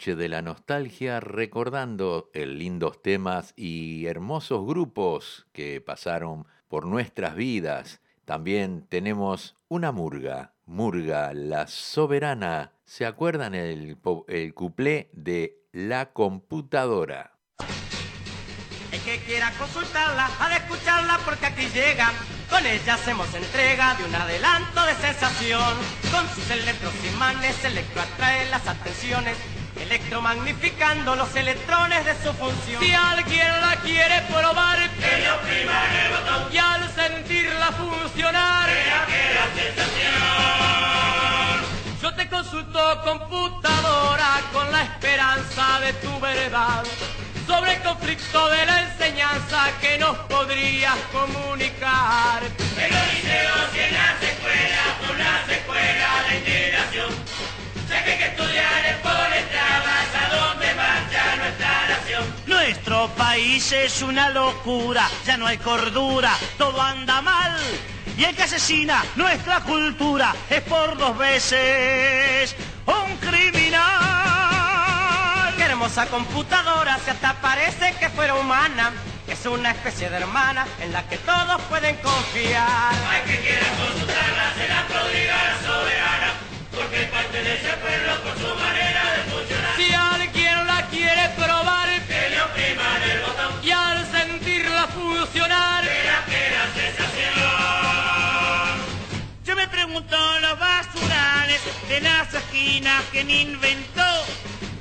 Noche 0.00 0.16
de 0.16 0.30
la 0.30 0.40
nostalgia, 0.40 1.20
recordando 1.20 2.30
el 2.32 2.58
lindos 2.58 3.02
temas 3.02 3.52
y 3.54 4.06
hermosos 4.06 4.66
grupos 4.66 5.46
que 5.52 5.82
pasaron 5.82 6.46
por 6.68 6.86
nuestras 6.86 7.34
vidas. 7.34 8.00
También 8.24 8.86
tenemos 8.88 9.56
una 9.68 9.92
murga, 9.92 10.54
Murga 10.64 11.34
la 11.34 11.66
Soberana. 11.66 12.72
¿Se 12.86 13.04
acuerdan 13.04 13.54
el, 13.54 13.98
el 14.28 14.54
cuplé 14.54 15.10
de 15.12 15.58
La 15.70 16.14
Computadora? 16.14 17.32
El 18.90 19.00
que 19.02 19.18
quiera 19.26 19.52
consultarla, 19.58 20.30
ha 20.40 20.48
de 20.48 20.56
escucharla 20.56 21.20
porque 21.26 21.44
aquí 21.44 21.68
llega. 21.74 22.10
Con 22.48 22.64
ella 22.64 22.94
hacemos 22.94 23.32
entrega 23.34 23.94
de 23.96 24.04
un 24.04 24.14
adelanto 24.14 24.82
de 24.82 24.94
sensación. 24.94 25.76
Con 26.10 26.26
sus 26.30 26.50
electros 26.50 26.94
imanes, 27.14 27.62
electro 27.64 28.00
atrae 28.00 28.48
las 28.48 28.66
atenciones. 28.66 29.36
Electromagnificando 29.90 31.16
los 31.16 31.34
electrones 31.34 32.04
de 32.04 32.14
su 32.22 32.32
función. 32.34 32.80
Si 32.80 32.92
alguien 32.94 33.60
la 33.60 33.74
quiere 33.82 34.22
probar, 34.28 34.78
que 34.90 35.18
le 35.18 35.32
oprima 35.32 35.82
el 36.04 36.12
botón. 36.12 36.52
Y 36.52 36.58
al 36.58 36.88
sentirla 36.94 37.72
funcionar, 37.72 38.68
vea 38.68 39.04
que 39.06 39.34
la 39.34 39.46
sensación. 39.60 40.20
Yo 42.00 42.14
te 42.14 42.28
consulto 42.28 43.02
computadora 43.02 44.40
con 44.52 44.70
la 44.70 44.82
esperanza 44.82 45.80
de 45.80 45.92
tu 45.94 46.20
verdad 46.20 46.84
sobre 47.48 47.74
el 47.74 47.82
conflicto 47.82 48.48
de 48.48 48.66
la 48.66 48.82
enseñanza 48.82 49.72
que 49.80 49.98
nos 49.98 50.16
podrías 50.18 50.94
comunicar. 51.10 52.44
En 52.44 52.90
los 52.94 53.12
liceos 53.12 53.74
y 53.74 53.78
en 53.80 53.94
las 53.94 54.22
escuelas, 54.22 54.86
por 55.04 55.18
las 55.18 55.48
escuelas 55.48 56.28
de 56.28 56.38
integración, 56.38 57.10
sé 57.90 58.04
que 58.04 58.10
hay 58.12 58.18
que 58.18 58.26
estudiar 58.26 58.84
es 58.86 58.96
por 58.98 59.32
entradas 59.42 60.08
a 60.22 60.24
donde 60.36 60.74
marcha 60.74 61.36
nuestra 61.36 61.88
nación. 61.88 62.24
Nuestro 62.46 63.08
país 63.16 63.72
es 63.72 64.02
una 64.02 64.30
locura, 64.30 65.08
ya 65.26 65.36
no 65.36 65.46
hay 65.46 65.58
cordura, 65.58 66.32
todo 66.56 66.80
anda 66.80 67.20
mal. 67.20 67.58
Y 68.16 68.24
el 68.24 68.36
que 68.36 68.44
asesina 68.44 69.04
nuestra 69.16 69.60
cultura 69.60 70.34
es 70.48 70.60
por 70.62 70.96
dos 70.98 71.18
veces 71.18 72.54
un 72.86 73.16
criminal. 73.16 73.80
Qué 75.56 75.64
hermosa 75.64 76.06
computadora, 76.06 76.98
si 77.04 77.10
hasta 77.10 77.34
parece 77.40 77.94
que 77.98 78.08
fuera 78.10 78.34
humana. 78.34 78.92
Es 79.26 79.46
una 79.46 79.70
especie 79.70 80.10
de 80.10 80.16
hermana 80.16 80.66
en 80.80 80.92
la 80.92 81.06
que 81.08 81.16
todos 81.18 81.62
pueden 81.68 81.96
confiar. 81.96 82.92
Hay 83.10 83.22
que 83.22 83.38
quiera 83.40 83.66
consultarla, 83.78 84.52
se 84.56 84.68
la 84.68 84.86
prodiga 84.88 85.36
la 85.44 85.56
soberana, 85.66 86.32
porque 86.80 87.04
parte 87.12 87.42
de 87.42 87.54
ese 87.56 87.72
pueblo 87.76 88.12
por 88.22 88.34
su 88.38 88.54
manera 88.56 89.02
de 89.14 89.22
funcionar. 89.30 89.76
Si 89.76 89.92
alguien 89.92 90.66
la 90.66 90.86
quiere 90.86 91.28
probar, 91.36 91.88
que 92.08 92.30
le 92.30 92.40
opriman 92.42 93.02
el 93.02 93.20
botón 93.20 93.52
y 93.62 93.70
al 93.70 94.10
sentirla 94.10 94.86
funcionar, 94.88 95.84
verá 95.84 96.24
que 96.24 96.42
la 96.56 96.64
sensación. 96.80 97.34
Yo 99.44 99.56
me 99.56 99.68
pregunto 99.68 100.16
los 100.40 100.58
basurales 100.58 101.60
de 101.88 102.00
las 102.00 102.32
esquinas 102.32 103.04
quién 103.12 103.30
inventó. 103.30 104.10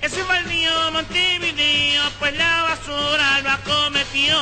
Ese 0.01 0.23
mío 0.47 0.71
Montevideo, 0.93 2.03
pues 2.19 2.33
la 2.37 2.63
basura 2.63 3.41
lo 3.43 3.49
acometió. 3.49 4.37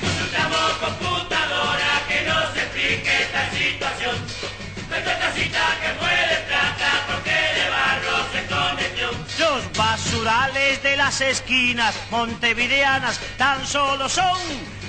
Consultamos 0.00 0.70
computadora 0.84 1.90
que 2.08 2.22
nos 2.22 2.56
explique 2.56 3.22
esta 3.22 3.50
situación. 3.50 4.67
Nuestra 4.88 5.18
casita 5.18 5.60
que 5.80 5.88
fue 5.98 6.10
de 6.10 6.36
plata 6.48 6.90
porque 7.08 7.30
de 7.30 7.68
barro 7.70 8.16
se 8.32 8.46
cometió. 8.46 9.10
Los 9.38 9.72
basurales 9.76 10.82
de 10.82 10.96
las 10.96 11.20
esquinas 11.20 11.94
montevideanas 12.10 13.20
tan 13.36 13.66
solo 13.66 14.08
son 14.08 14.38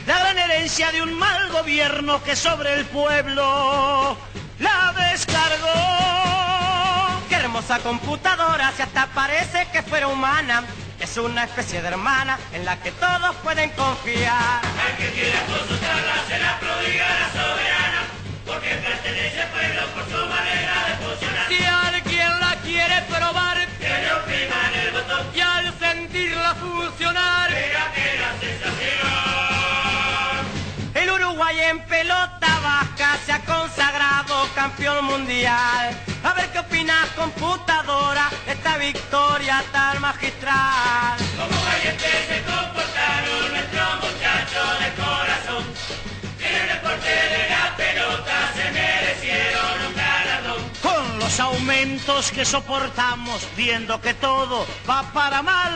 la 0.07 0.19
gran 0.19 0.37
herencia 0.37 0.91
de 0.91 1.01
un 1.01 1.13
mal 1.13 1.49
gobierno 1.51 2.23
que 2.23 2.35
sobre 2.35 2.73
el 2.75 2.85
pueblo 2.85 4.17
la 4.59 4.93
descargó. 5.11 5.77
Qué 7.27 7.35
hermosa 7.35 7.79
computadora, 7.79 8.71
si 8.75 8.81
hasta 8.81 9.07
parece 9.07 9.67
que 9.71 9.83
fuera 9.83 10.07
humana. 10.07 10.63
Es 10.99 11.15
una 11.17 11.45
especie 11.45 11.81
de 11.81 11.87
hermana 11.87 12.37
en 12.53 12.65
la 12.65 12.77
que 12.81 12.91
todos 12.91 13.35
pueden 13.37 13.69
confiar. 13.71 14.61
Al 14.63 14.97
que 14.97 15.11
quiera 15.11 15.39
consultarla 15.45 16.15
se 16.27 16.39
la 16.39 16.59
prodiga 16.59 17.05
la 17.07 17.29
porque 18.59 18.75
pertenece 18.75 19.41
al 19.41 19.49
pueblo 19.49 19.81
por 19.93 20.03
su 20.03 20.25
manera 20.27 20.73
de 20.87 20.95
funcionar. 21.05 21.47
Si 21.47 21.63
alguien 21.63 22.39
la 22.41 22.55
quiere 22.61 23.01
probar, 23.03 23.57
que 23.79 23.87
le 23.87 24.13
opriman 24.13 24.73
el 24.83 24.91
botón 24.91 25.27
y 25.33 25.39
al 25.39 25.79
sentirla 25.79 26.55
funcionar, 26.55 27.49
verá 27.51 27.91
que 27.93 28.17
la 28.19 28.31
sensación. 28.39 28.99
El 30.93 31.09
Uruguay 31.09 31.57
en 31.71 31.79
pelota 31.85 32.59
vasca 32.61 33.17
se 33.25 33.31
ha 33.31 33.39
consagrado 33.45 34.49
campeón 34.53 35.05
mundial. 35.05 35.97
A 36.23 36.33
ver 36.33 36.49
qué 36.51 36.59
opinas, 36.59 37.07
computadora, 37.15 38.29
esta 38.45 38.77
victoria 38.77 39.63
tan 39.71 40.01
magistral. 40.01 41.17
Como 41.37 41.63
valientes 41.63 42.27
se 42.27 42.43
comportaron 42.43 43.51
nuestros 43.51 43.95
muchachos 44.03 44.79
de 44.81 44.89
corazón. 45.01 45.63
El 46.41 46.67
deporte 46.67 47.07
de 47.07 47.49
los 51.39 51.55
aumentos 51.55 52.31
que 52.31 52.43
soportamos, 52.43 53.47
viendo 53.55 54.01
que 54.01 54.13
todo 54.13 54.67
va 54.89 55.03
para 55.13 55.41
mal, 55.41 55.73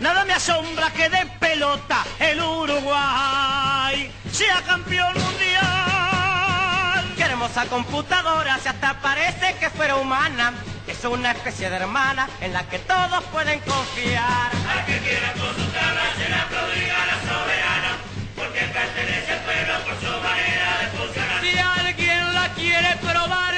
nada 0.00 0.24
me 0.24 0.32
asombra 0.32 0.90
que 0.90 1.10
de 1.10 1.26
pelota 1.38 2.02
el 2.18 2.40
Uruguay 2.40 4.10
sea 4.32 4.62
campeón 4.62 5.12
mundial. 5.12 7.04
Qué 7.14 7.22
hermosa 7.24 7.66
computadora, 7.66 8.58
si 8.58 8.68
hasta 8.68 8.98
parece 9.00 9.54
que 9.60 9.68
fuera 9.70 9.96
humana. 9.96 10.54
Es 10.86 11.04
una 11.04 11.32
especie 11.32 11.68
de 11.68 11.76
hermana 11.76 12.28
en 12.40 12.52
la 12.54 12.62
que 12.68 12.78
todos 12.78 13.22
pueden 13.24 13.60
confiar. 13.60 14.50
Al 14.70 14.86
que 14.86 14.98
quiera 14.98 15.32
consultarla 15.32 16.14
se 16.16 16.28
la 16.30 16.48
prodiga 16.48 17.06
la 17.06 17.18
soberana, 17.28 17.98
porque 18.34 18.60
pertenece 18.60 19.32
al 19.32 19.40
pueblo 19.40 19.74
por 19.84 19.96
su 20.00 20.22
manera 20.22 20.78
de 20.80 20.86
funcionar. 20.96 21.40
Si 21.42 21.58
alguien 21.58 22.34
la 22.34 22.48
quiere 22.54 22.96
probar, 23.02 23.55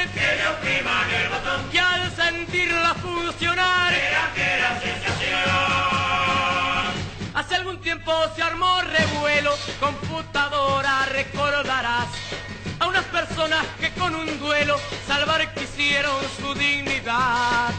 y 1.72 1.78
al 1.78 2.10
sentirla 2.14 2.94
funcionar, 2.94 3.92
verá 3.92 4.32
que 4.34 4.60
la 4.60 4.80
sensación. 4.80 5.40
Hace 7.34 7.54
algún 7.56 7.80
tiempo 7.80 8.12
se 8.34 8.42
armó 8.42 8.80
revuelo, 8.82 9.56
computadora 9.80 11.06
recordarás 11.06 12.08
a 12.80 12.86
unas 12.86 13.04
personas 13.04 13.64
que 13.80 13.90
con 13.92 14.14
un 14.14 14.38
duelo 14.38 14.76
salvar 15.06 15.52
quisieron 15.54 16.16
su 16.40 16.54
dignidad. 16.54 17.72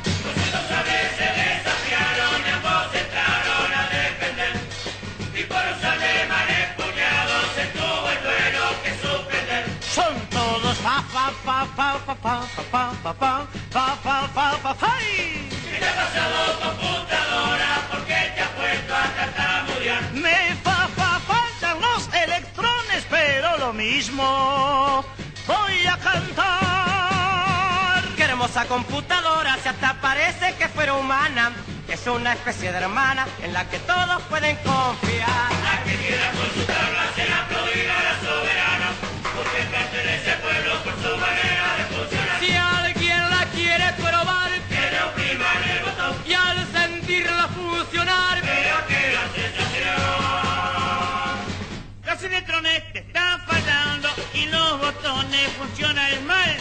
Fa 12.16 12.42
fa 12.42 12.64
fa 12.72 12.92
fa 13.04 13.14
fa 13.14 13.46
fa 13.72 13.96
fa 14.04 14.28
fa 14.34 14.58
fa 14.74 14.88
¡ay! 14.98 15.48
¿Qué 15.70 15.78
te 15.78 15.86
ha 15.86 15.96
pasado 15.96 16.60
computadora? 16.60 17.70
¿Por 17.92 18.02
qué 18.06 18.32
te 18.36 18.42
has 18.42 18.50
puesto 18.50 18.96
a 18.96 19.04
tartamudear? 19.18 20.02
Me 20.14 20.56
fa 20.64 20.88
fa 20.98 21.20
faltan 21.28 21.80
los 21.80 22.10
electrones, 22.14 23.06
pero 23.10 23.58
lo 23.58 23.74
mismo 23.74 25.06
voy 25.46 25.86
a 25.86 25.98
cantar. 25.98 28.04
Qué 28.16 28.24
hermosa 28.24 28.66
computadora, 28.66 29.58
si 29.62 29.70
hasta 29.70 29.94
parece 30.02 30.56
que 30.56 30.68
fuera 30.68 30.94
humana. 30.94 31.52
Es 31.88 32.06
una 32.08 32.34
especie 32.34 32.72
de 32.72 32.78
hermana 32.78 33.28
en 33.44 33.54
la 33.54 33.68
que 33.70 33.78
todos 33.80 34.22
pueden 34.30 34.56
confiar. 34.58 35.52
La 35.64 35.84
que 35.84 35.96
quiera 35.96 36.32
consultarla 36.32 37.04
se 37.16 37.28
la 37.28 37.48
prodiga 37.48 37.94
la 38.08 38.16
soberana, 38.28 38.90
porque 39.36 39.64
pertenece 39.76 40.32
al 40.32 40.40
pueblo 40.40 40.69
botones 55.02 55.50
funcionan 55.58 56.26
mal. 56.26 56.58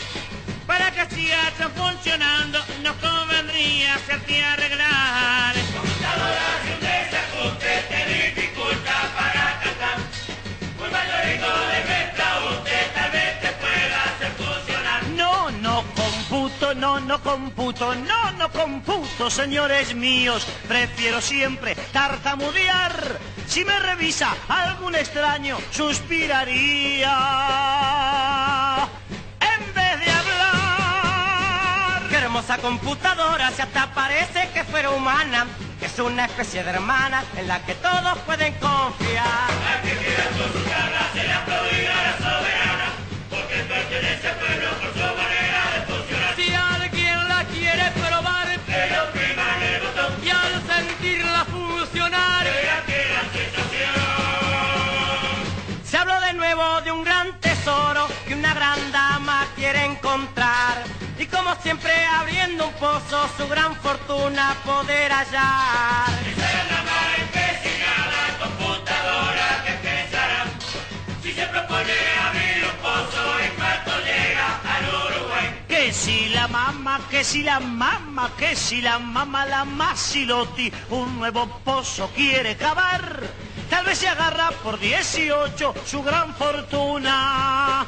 Para 0.67 0.91
que 0.91 1.15
sigan 1.15 1.71
funcionando 1.75 2.59
nos 2.83 2.97
convendría 2.97 3.95
hacerte 3.95 4.45
arreglar. 4.45 5.55
Computadora, 5.75 6.47
si 6.63 6.73
un 6.73 6.81
desajuste 6.81 7.73
te 7.89 8.01
dificulta 8.15 8.95
para 9.17 9.61
cantar, 9.63 9.99
un 10.83 10.93
mayorito 10.93 11.51
de 11.71 11.79
mezcla 11.91 12.29
usted 12.59 12.93
tal 12.95 13.11
vez 13.11 13.41
te 13.41 13.49
pueda 13.63 14.05
hacer 14.05 14.33
funcionar. 14.33 15.03
No, 15.17 15.51
no 15.51 15.85
computo, 15.95 16.75
no, 16.75 17.01
no 17.01 17.23
computo, 17.23 17.95
no, 17.95 18.31
no 18.33 18.53
computo, 18.53 19.31
señores 19.31 19.95
míos. 19.95 20.47
Prefiero 20.69 21.21
siempre 21.21 21.75
tartamudear. 21.93 23.19
Si 23.59 23.65
me 23.65 23.77
revisa 23.81 24.37
algún 24.47 24.95
extraño, 24.95 25.59
suspiraría. 25.73 27.11
En 29.41 29.75
vez 29.75 29.99
de 29.99 30.11
hablar. 30.13 31.29
Qué 32.09 32.19
hermosa 32.19 32.59
computadora, 32.59 33.51
si 33.51 33.63
hasta 33.63 33.93
parece 33.93 34.49
que 34.55 34.63
fuera 34.63 34.91
humana. 34.91 35.45
Es 35.81 35.99
una 35.99 36.27
especie 36.27 36.63
de 36.63 36.71
hermana 36.71 37.25
en 37.37 37.49
la 37.49 37.59
que 37.67 37.75
todos 37.75 38.17
pueden 38.19 38.55
confiar. 38.61 39.51
Que 39.83 39.97
encontrar. 60.09 60.85
Y 61.19 61.27
como 61.27 61.55
siempre 61.57 61.93
abriendo 62.07 62.69
un 62.69 62.75
pozo, 62.75 63.29
su 63.37 63.49
gran 63.49 63.75
fortuna 63.77 64.57
poder 64.65 65.13
hallar. 65.13 66.09
Será 66.37 66.65
la 66.65 66.83
más 66.83 67.19
empecinada 67.19 68.39
computadora 68.41 69.65
que 69.67 69.73
pensará. 69.89 70.45
Si 71.23 71.33
se 71.33 71.47
propone 71.47 71.93
abrir 72.29 72.65
un 72.65 72.77
pozo, 72.81 73.39
en 73.41 73.55
cuanto 73.57 73.91
llega 74.05 74.61
al 74.75 74.85
Uruguay. 74.89 75.65
Que 75.69 75.93
si 75.93 76.29
la 76.29 76.49
mama, 76.49 77.01
que 77.11 77.25
si 77.25 77.43
la 77.43 77.61
mama, 77.61 78.31
que 78.39 78.57
si 78.57 78.81
la 78.81 78.99
mama, 78.99 79.45
la 79.47 79.65
Masiloti, 79.65 80.73
un 80.91 81.19
nuevo 81.19 81.47
pozo 81.65 82.11
quiere 82.15 82.57
cavar. 82.57 83.23
Tal 83.69 83.85
vez 83.85 83.99
se 83.99 84.09
agarra 84.09 84.51
por 84.63 84.79
18 84.79 85.75
su 85.85 86.03
gran 86.03 86.35
fortuna 86.35 87.87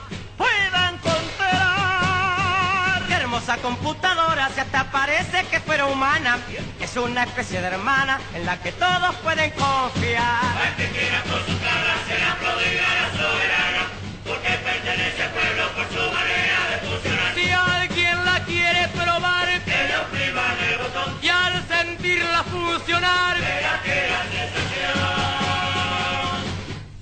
computadora, 3.61 4.49
si 4.55 4.61
hasta 4.61 4.91
parece 4.91 5.45
que 5.47 5.61
fuera 5.61 5.87
humana. 5.87 6.39
Es 6.81 6.97
una 6.97 7.25
especie 7.25 7.61
de 7.61 7.69
hermana 7.69 8.21
en 8.35 8.47
la 8.47 8.61
que 8.61 8.73
todos 8.73 9.15
pueden 9.17 9.51
confiar. 9.51 10.41
Al 10.67 10.77
que 10.77 10.89
quiera 10.89 11.23
consultarla 11.23 11.95
se 12.07 12.19
le 12.19 12.25
aplaudirá 12.25 12.89
la 13.01 13.11
soberana, 13.11 13.83
porque 14.27 14.49
pertenece 14.49 15.23
al 15.23 15.31
pueblo 15.31 15.69
por 15.77 15.89
su 15.89 16.13
manera 16.13 16.59
de 16.71 16.79
funcionar. 16.89 17.35
Si 17.35 17.51
alguien 17.51 18.25
la 18.25 18.45
quiere 18.45 18.89
probar 18.89 19.49
Que 19.65 19.89
lo 19.93 20.05
prima 20.09 20.43
en 20.59 20.73
el 20.73 20.79
botón, 20.79 21.19
y 21.23 21.29
al 21.29 21.63
sentirla 21.69 22.43
funcionar, 22.45 23.37
que 23.37 24.09
la 24.11 24.23
sensación. 24.33 25.01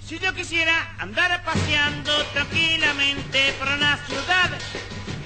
Si 0.06 0.18
yo 0.18 0.34
quisiera 0.34 0.94
andar 0.98 1.42
paseando 1.44 2.12
tranquilamente 2.32 3.54
por 3.58 3.68
una 3.68 3.96
ciudad, 4.06 4.50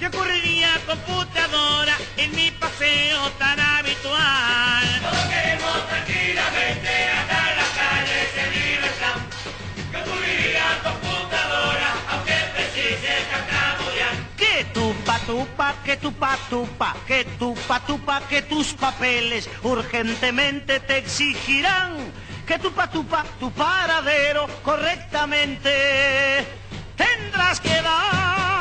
¿qué 0.03 0.07
ocurriría 0.07 0.69
computadora 0.85 1.95
en 2.17 2.35
mi 2.35 2.51
paseo 2.51 3.29
tan 3.39 3.57
habitual? 3.57 4.83
Todos 5.01 5.25
queremos 5.27 5.87
tranquilamente 5.87 6.89
andar 7.21 7.51
en 7.51 7.57
las 7.57 7.69
calles 7.69 8.29
en 8.43 8.49
libertad. 8.51 9.15
¿Qué 9.91 9.97
ocurriría 9.97 10.65
computadora 10.83 11.89
aunque 12.11 12.33
precise 12.53 13.13
tartamudear? 13.31 14.15
Que 14.35 14.65
tupa 14.73 15.19
tupa, 15.19 15.75
que 15.85 15.95
tupa 15.95 16.37
tupa, 16.49 16.95
que 17.07 17.23
tupa 17.39 17.79
tupa, 17.79 18.21
que 18.27 18.41
tus 18.41 18.73
papeles 18.73 19.49
urgentemente 19.61 20.81
te 20.81 20.97
exigirán. 20.97 22.11
Que 22.45 22.59
tupa 22.59 22.89
tupa, 22.89 23.23
tu 23.39 23.49
paradero 23.51 24.47
correctamente 24.63 26.45
tendrás 26.97 27.61
que 27.61 27.81
dar. 27.81 28.52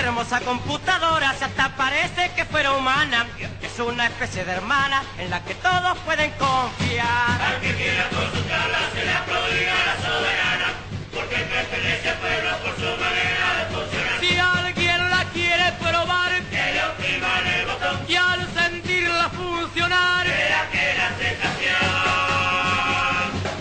Qué 0.00 0.04
hermosa 0.06 0.40
computadora, 0.40 1.34
si 1.38 1.44
hasta 1.44 1.76
parece 1.76 2.30
que 2.36 2.44
fuera 2.44 2.72
humana. 2.72 3.26
Es 3.62 3.78
una 3.80 4.06
especie 4.06 4.44
de 4.44 4.52
hermana 4.52 5.02
en 5.18 5.30
la 5.30 5.42
que 5.44 5.54
todos 5.56 5.98
pueden 6.04 6.30
confiar. 6.32 7.40
Al 7.42 7.60
que 7.60 7.74
quiera 7.74 8.08
consultarla 8.08 8.78
se 8.94 9.04
le 9.04 9.12
aplaudirá 9.12 9.74
la 9.86 9.96
soberana, 10.06 10.66
porque 11.12 11.36
pertenece 11.36 12.10
al 12.10 12.16
pueblo 12.18 12.50
por 12.64 12.74
su 12.76 12.90
manera 13.04 13.46
de 13.58 13.64
funcionar. 13.74 14.20
Si 14.20 14.38
alguien 14.38 15.10
la 15.10 15.24
quiere 15.32 15.72
probar 15.80 16.28
Que 16.50 16.72
le 16.74 16.84
oprima 16.84 17.40
en 17.40 17.46
el 17.58 17.66
botón, 17.66 17.96
y 18.08 18.14
al 18.14 18.48
sentirla 18.54 19.30
funcionar, 19.30 20.26
verá 20.26 20.68
que 20.70 20.94
la 21.00 21.08
sensación. 21.18 21.78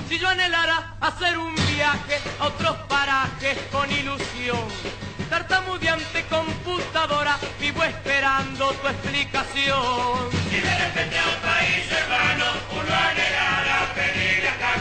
si 0.08 0.20
yo 0.20 0.30
anhelara 0.30 0.96
hacer 1.02 1.38
un 1.38 1.56
viaje 1.56 2.20
a 2.40 2.46
otros 2.46 2.78
parajes 2.88 3.58
con 3.72 3.92
ilusión, 3.92 4.97
tartamudeante 5.30 6.24
computadora, 6.26 7.38
vivo 7.60 7.84
esperando 7.84 8.72
tu 8.74 8.88
explicación. 8.88 10.32
Si 10.50 10.60
de 10.60 10.78
repente 10.78 11.18
a 11.20 11.26
un 11.26 11.42
país 11.42 11.92
hermano 11.92 12.46
uno 12.72 12.94
anhelara 12.96 13.94
pedirle 13.96 14.50
acá, 14.50 14.74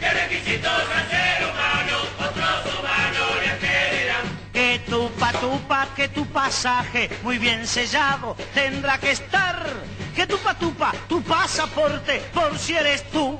¿qué 0.00 0.10
requisitos 0.10 0.70
al 0.70 1.08
ser 1.10 1.44
humano 1.48 1.96
otros 2.18 2.78
humanos 2.78 3.30
le 3.44 3.52
pedirán? 3.56 4.24
Que 4.52 4.78
tu 4.88 5.10
patupa, 5.12 5.88
que 5.96 6.08
tu 6.08 6.26
pasaje 6.26 7.10
muy 7.22 7.38
bien 7.38 7.66
sellado 7.66 8.36
tendrá 8.54 8.98
que 8.98 9.12
estar. 9.12 9.66
Que 10.14 10.26
tu 10.26 10.36
patupa, 10.38 10.92
tu 11.08 11.22
pasaporte, 11.22 12.20
por 12.34 12.58
si 12.58 12.76
eres 12.76 13.02
tú, 13.10 13.38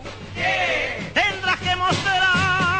tendrás 1.12 1.58
que 1.58 1.76
mostrar. 1.76 2.71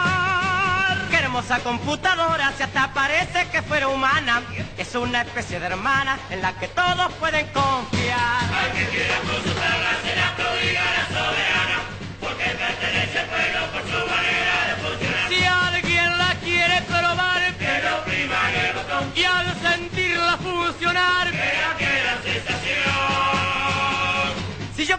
Qué 1.33 1.39
hermosa 1.39 1.61
computadora, 1.61 2.53
si 2.59 2.63
hasta 2.63 2.93
parece 2.93 3.49
que 3.51 3.63
fuera 3.63 3.89
humana. 3.89 4.43
Es 4.77 4.95
una 4.95 5.23
especie 5.23 5.59
de 5.59 5.65
hermana 5.65 6.19
en 6.29 6.43
la 6.43 6.53
que 6.59 6.69
todos 6.69 7.11
pueden 7.15 7.47
confiar. 7.47 8.45
Al 8.53 8.71
que 8.73 8.85
quiera 8.89 9.17
consultarla 9.21 9.93
se 10.05 10.15
le 10.15 10.21
aplaudirá 10.21 10.85
la 10.85 11.07
soberana, 11.09 11.79
porque 12.21 12.45
pertenece 12.45 13.19
al 13.21 13.27
pueblo 13.29 13.61
por 13.73 13.81
su 13.81 14.11
manera 14.13 14.57
de 14.69 14.75
funcionar. 14.85 15.29
Si 15.31 15.43
alguien 15.43 16.19
la 16.19 16.35
quiere 16.45 16.83
probar 16.83 17.55
Que 17.57 17.81
lo 17.83 17.97
oprima 18.01 18.51
en 18.51 18.67
el 18.67 18.73
botón, 18.75 19.13
y 19.17 19.25
al 19.25 19.47
sentirla 19.63 20.37
funcionar, 20.37 21.31
que 21.31 21.53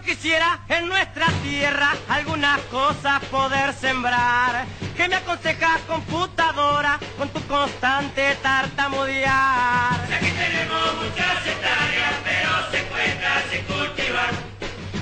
quisiera 0.04 0.60
en 0.68 0.88
nuestra 0.88 1.26
tierra 1.42 1.94
algunas 2.08 2.60
cosas 2.62 3.24
poder 3.24 3.72
sembrar, 3.72 4.66
¿qué 4.96 5.08
me 5.08 5.16
aconsejas 5.16 5.80
computadora 5.88 6.98
con 7.18 7.28
tu 7.30 7.40
constante 7.46 8.36
tartamudear? 8.42 9.94
Aquí 10.14 10.30
tenemos 10.30 10.94
muchas 10.96 11.46
hectáreas, 11.46 12.14
pero 12.22 12.70
se 12.70 12.78
encuentran 12.84 13.42
sin 13.50 13.62
cultivar. 13.64 14.30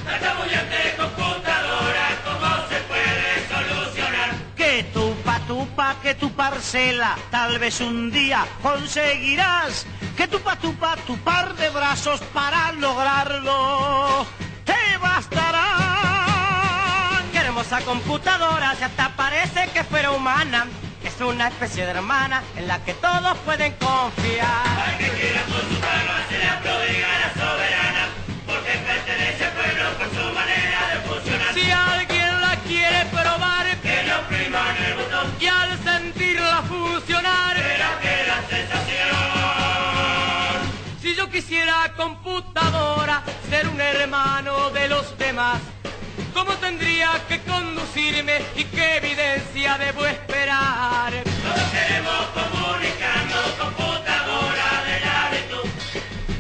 Tartamudeante 0.05 0.97
computadora, 0.97 2.07
¿cómo 2.25 2.69
se 2.69 2.81
puede 2.91 3.49
solucionar? 3.49 4.31
Que 4.57 4.85
tu 4.95 5.15
patupa, 5.25 5.97
que 6.01 6.15
tu 6.15 6.31
parcela, 6.33 7.17
tal 7.31 7.59
vez 7.59 7.81
un 7.81 8.11
día 8.11 8.47
conseguirás. 8.63 9.87
Que 10.17 10.29
tu 10.29 10.41
patupa, 10.41 10.97
tu 11.07 11.17
par 11.19 11.55
de 11.57 11.71
brazos 11.71 12.21
para 12.33 12.73
lograrlo, 12.73 14.27
bastarán. 15.23 17.23
Qué 17.33 17.39
hermosa 17.39 17.81
computadora, 17.83 18.75
si 18.77 18.85
hasta 18.85 19.17
parece 19.17 19.69
que 19.73 19.83
fuera 19.85 20.11
humana. 20.11 20.67
Es 21.05 21.21
una 21.21 21.49
especie 21.49 21.85
de 21.85 21.91
hermana 21.91 22.43
en 22.57 22.69
la 22.69 22.83
que 22.85 22.95
todos 22.95 23.37
pueden 23.39 23.73
confiar. 23.73 24.79
Al 24.87 24.97
que 24.99 25.09
quiera 25.11 25.43
consultarlo, 25.43 26.13
se 26.29 26.39
le 26.39 26.49
aplaudirá 26.49 27.09
la 27.19 27.33
soberana, 27.35 28.09
porque 28.47 28.71
pertenece 28.79 29.45
al 29.45 29.53
pueblo 29.53 29.91
por 29.99 30.09
su 30.11 30.33
manera 30.33 30.79
de 30.93 31.01
funcionar. 31.09 31.53
Si 31.55 31.69
alguien 31.71 32.41
la 32.41 32.57
quiere 32.67 33.05
probar 33.07 33.63
Que 33.83 34.05
lo 34.05 34.21
oprima 34.21 34.61
en 34.77 34.85
el 34.85 34.95
botón, 34.95 35.35
y 35.41 35.47
al 35.47 35.77
sentirla 35.83 36.63
funcionar, 36.69 37.57
quisiera 41.33 41.91
computadora 41.97 43.23
ser 43.49 43.67
un 43.67 43.81
hermano 43.81 44.69
de 44.71 44.87
los 44.87 45.17
demás. 45.17 45.61
¿Cómo 46.35 46.53
tendría 46.57 47.11
que 47.27 47.41
conducirme 47.41 48.43
y 48.55 48.65
qué 48.65 48.99
evidencia 48.99 49.79
debo 49.79 50.05
esperar? 50.05 51.11
Todos 51.43 51.69
queremos 51.71 52.23
comunicarnos, 52.37 53.47
computadora 53.59 54.69
de 54.85 55.01
la 55.01 55.31
virtud, 55.31 55.71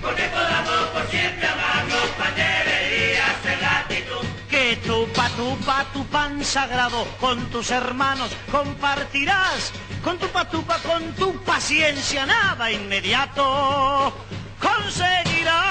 porque 0.02 0.24
podamos 0.24 0.88
por 0.92 1.06
siempre 1.10 1.46
amarnos, 1.48 2.06
cual 2.18 2.34
debería 2.36 3.24
ser 3.42 3.60
la 3.62 3.78
actitud. 3.78 4.26
Que 4.50 4.76
tu 4.76 5.08
patupa, 5.14 5.86
tu 5.94 6.04
pan 6.06 6.44
sagrado, 6.44 7.06
con 7.18 7.46
tus 7.50 7.70
hermanos 7.70 8.30
compartirás, 8.50 9.72
con 10.04 10.18
tu 10.18 10.28
patupa, 10.28 10.76
con 10.80 11.14
tu 11.14 11.32
paciencia, 11.44 12.26
nada 12.26 12.70
inmediato 12.70 14.12
conseguirá. 14.62 15.62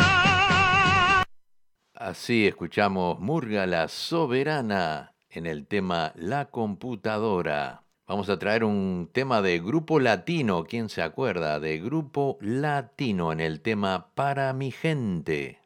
Así 1.95 2.47
escuchamos 2.47 3.19
Murga 3.19 3.65
la 3.65 3.87
Soberana 3.87 5.13
en 5.29 5.45
el 5.45 5.65
tema 5.65 6.11
La 6.15 6.45
Computadora. 6.45 7.83
Vamos 8.07 8.29
a 8.29 8.37
traer 8.37 8.65
un 8.65 9.09
tema 9.13 9.41
de 9.41 9.59
Grupo 9.59 9.99
Latino, 9.99 10.65
¿quién 10.65 10.89
se 10.89 11.01
acuerda? 11.01 11.61
De 11.61 11.79
Grupo 11.79 12.37
Latino 12.41 13.31
en 13.31 13.39
el 13.39 13.61
tema 13.61 14.07
Para 14.13 14.51
mi 14.51 14.71
gente. 14.71 15.59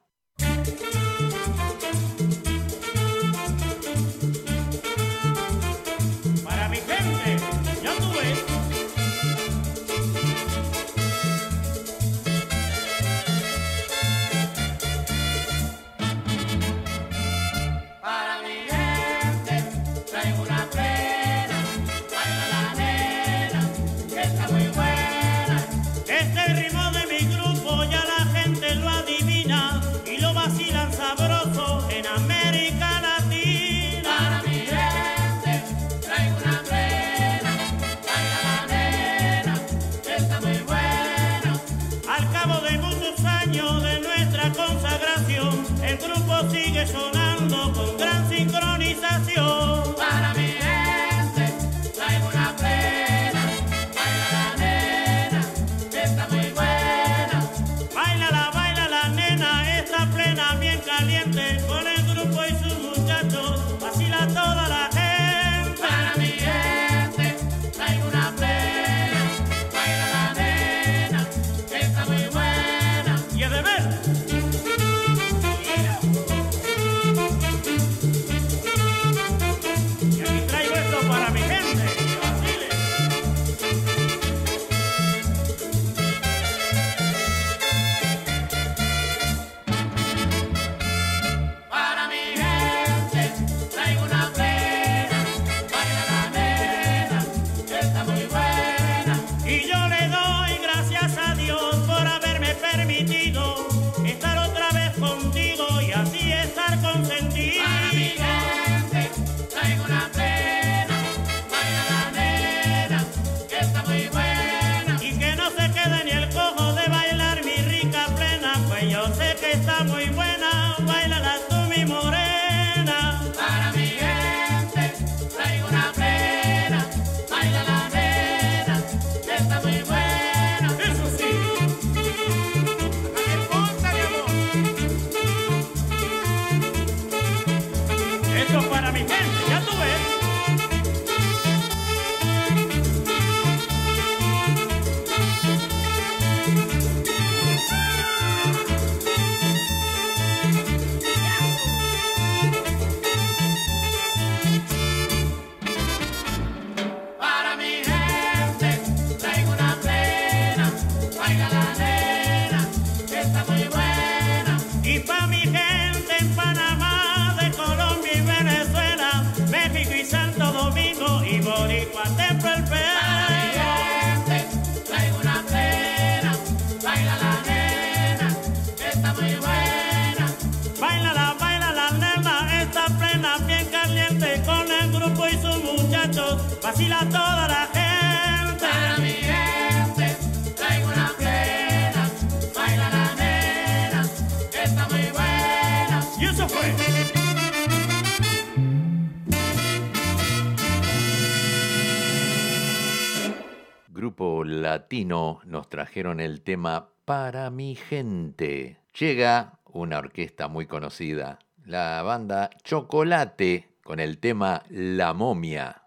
trajeron 205.96 206.20
el 206.20 206.42
tema 206.42 206.90
Para 207.06 207.50
mi 207.50 207.74
gente. 207.74 208.82
Llega 209.00 209.60
una 209.64 210.00
orquesta 210.00 210.50
muy 210.50 210.66
conocida, 210.66 211.40
la 211.64 212.04
banda 212.04 212.50
Chocolate, 212.66 213.70
con 213.82 214.02
el 214.02 214.18
tema 214.18 214.64
La 214.68 215.14
momia. 215.14 215.84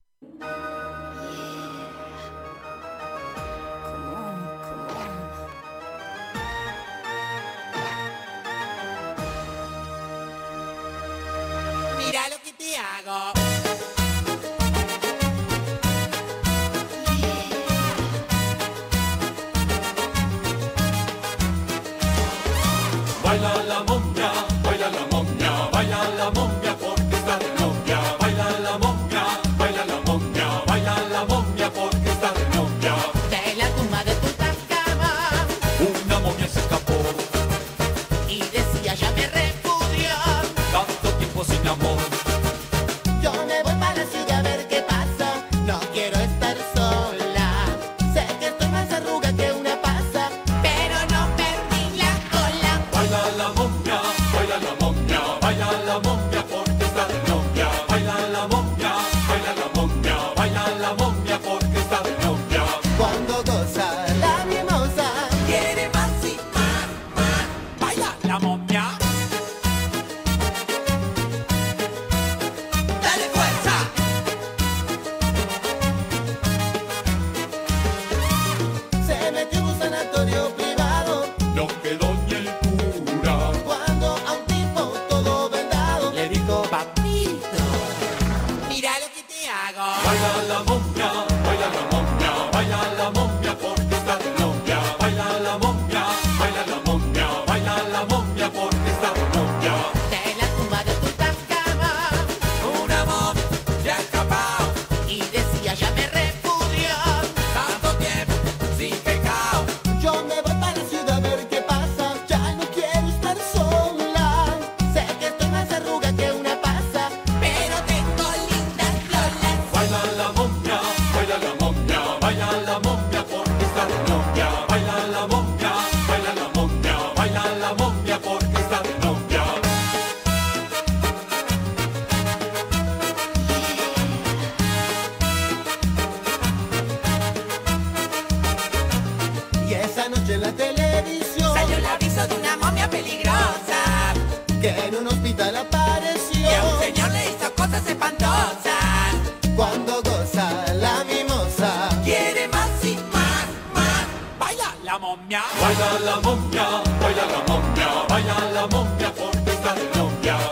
La 156.18 156.30
momia, 156.30 156.82
baila 157.00 157.26
la 157.26 157.40
momia, 157.46 157.88
baila 158.08 158.50
la 158.52 158.66
momia 158.66 159.12
porque 159.14 159.50
está 159.50 159.74
de. 159.74 159.88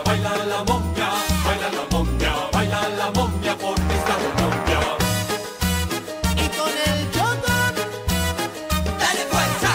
Baila 0.05 0.45
la 0.45 0.63
momia, 0.63 1.09
baila 1.45 1.69
la 1.71 1.83
momia, 1.91 2.33
baila 2.53 2.89
la 2.89 3.11
momia 3.11 3.57
porque 3.57 3.93
está 3.99 4.15
de 4.17 4.29
novia. 4.41 4.79
Y 6.35 6.47
con 6.57 6.73
el 6.87 7.11
choco, 7.11 7.53
Dale 8.99 9.23
fuerza. 9.31 9.73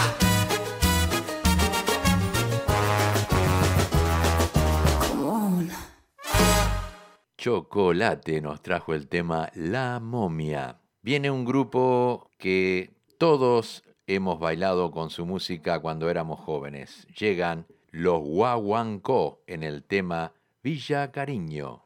Chocolate 7.37 8.41
nos 8.41 8.61
trajo 8.61 8.93
el 8.93 9.07
tema 9.07 9.49
La 9.53 9.99
momia. 9.99 10.79
Viene 11.01 11.29
un 11.29 11.45
grupo 11.45 12.29
que 12.39 12.93
todos 13.19 13.83
hemos 14.15 14.39
bailado 14.39 14.91
con 14.91 15.09
su 15.09 15.25
música 15.25 15.79
cuando 15.79 16.09
éramos 16.09 16.39
jóvenes. 16.39 17.07
Llegan 17.17 17.65
los 17.91 18.21
Guaguancó 18.21 19.41
en 19.47 19.63
el 19.63 19.83
tema 19.83 20.33
Villa 20.61 21.11
Cariño. 21.11 21.83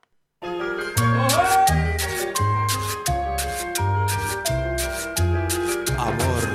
Amor. 5.97 6.47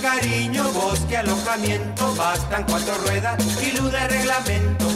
Cariño, 0.00 0.64
bosque, 0.72 1.16
alojamiento, 1.16 2.14
bastan 2.14 2.64
cuatro 2.64 2.94
ruedas 3.04 3.36
y 3.62 3.76
luz 3.76 3.92
de 3.92 4.08
reglamento. 4.08 4.86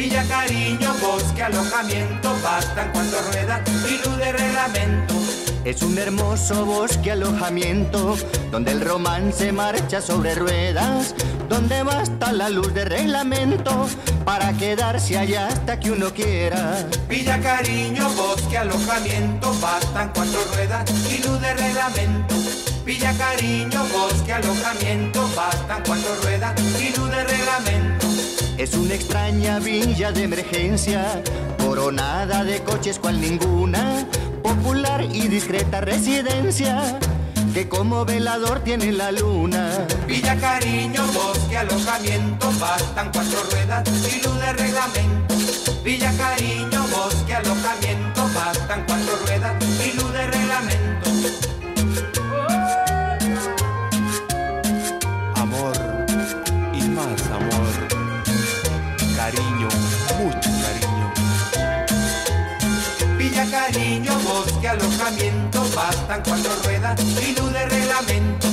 Villa 0.00 0.24
Cariño, 0.26 0.94
bosque, 1.02 1.42
alojamiento, 1.42 2.34
bastan 2.42 2.90
cuatro 2.90 3.18
ruedas 3.32 3.60
y 3.86 3.98
luz 4.02 4.16
de 4.16 4.32
reglamento. 4.32 5.14
Es 5.62 5.82
un 5.82 5.98
hermoso 5.98 6.64
bosque 6.64 7.10
alojamiento 7.10 8.16
donde 8.50 8.72
el 8.72 8.80
romance 8.80 9.52
marcha 9.52 10.00
sobre 10.00 10.34
ruedas, 10.34 11.14
donde 11.50 11.82
basta 11.82 12.32
la 12.32 12.48
luz 12.48 12.72
de 12.72 12.86
reglamento 12.86 13.90
para 14.24 14.54
quedarse 14.54 15.18
allá 15.18 15.48
hasta 15.48 15.78
que 15.78 15.90
uno 15.90 16.14
quiera. 16.14 16.78
Villa 17.06 17.38
Cariño, 17.38 18.08
bosque, 18.14 18.56
alojamiento, 18.56 19.52
bastan 19.60 20.12
cuatro 20.14 20.40
ruedas 20.54 20.90
y 21.10 21.22
luz 21.22 21.38
de 21.42 21.52
reglamento. 21.52 22.34
Villa 22.86 23.12
Cariño, 23.18 23.84
bosque, 23.92 24.32
alojamiento, 24.32 25.28
bastan 25.36 25.82
cuatro 25.86 26.14
ruedas 26.22 26.58
y 26.80 26.96
luz 26.96 27.10
de 27.10 27.22
reglamento. 27.22 28.09
Es 28.60 28.74
una 28.74 28.92
extraña 28.92 29.58
villa 29.58 30.12
de 30.12 30.24
emergencia, 30.24 31.22
coronada 31.64 32.44
de 32.44 32.62
coches 32.62 32.98
cual 32.98 33.18
ninguna, 33.18 34.06
popular 34.42 35.02
y 35.02 35.28
discreta 35.28 35.80
residencia, 35.80 36.98
que 37.54 37.70
como 37.70 38.04
velador 38.04 38.60
tiene 38.60 38.92
la 38.92 39.12
luna. 39.12 39.86
Villa 40.06 40.36
Cariño, 40.36 41.02
bosque, 41.06 41.56
alojamiento, 41.56 42.52
bastan 42.60 43.10
cuatro 43.14 43.42
ruedas 43.50 43.88
y 43.88 44.22
luz 44.22 44.38
de 44.38 44.52
reglamento. 44.52 45.34
Villa 45.82 46.12
Cariño, 46.18 46.59
y 66.12 67.38
luz 67.38 67.52
de 67.52 67.66
reglamento. 67.66 68.48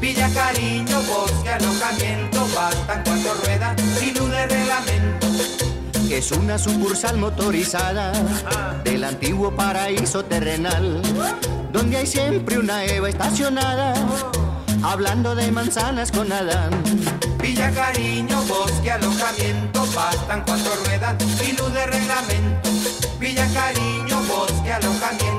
Villa 0.00 0.30
Cariño, 0.32 1.02
bosque, 1.02 1.50
alojamiento, 1.50 2.46
bastan 2.54 3.02
cuatro 3.04 3.34
ruedas 3.44 3.76
y 4.02 4.18
luz 4.18 4.30
de 4.30 4.46
reglamento. 4.46 5.26
Es 6.10 6.32
una 6.32 6.56
sucursal 6.56 7.18
motorizada 7.18 8.12
del 8.82 9.04
antiguo 9.04 9.54
paraíso 9.54 10.24
terrenal, 10.24 11.02
donde 11.70 11.98
hay 11.98 12.06
siempre 12.06 12.58
una 12.58 12.84
Eva 12.86 13.10
estacionada, 13.10 13.92
hablando 14.82 15.34
de 15.34 15.52
manzanas 15.52 16.10
con 16.10 16.32
Adán. 16.32 16.70
Villa 17.42 17.70
Cariño, 17.72 18.42
bosque, 18.44 18.90
alojamiento, 18.90 19.86
bastan 19.94 20.42
cuatro 20.46 20.72
ruedas 20.86 21.14
y 21.46 21.52
luz 21.52 21.72
de 21.74 21.86
reglamento. 21.86 22.70
Villa 23.18 23.46
Cariño, 23.52 24.22
bosque, 24.22 24.72
alojamiento, 24.72 25.31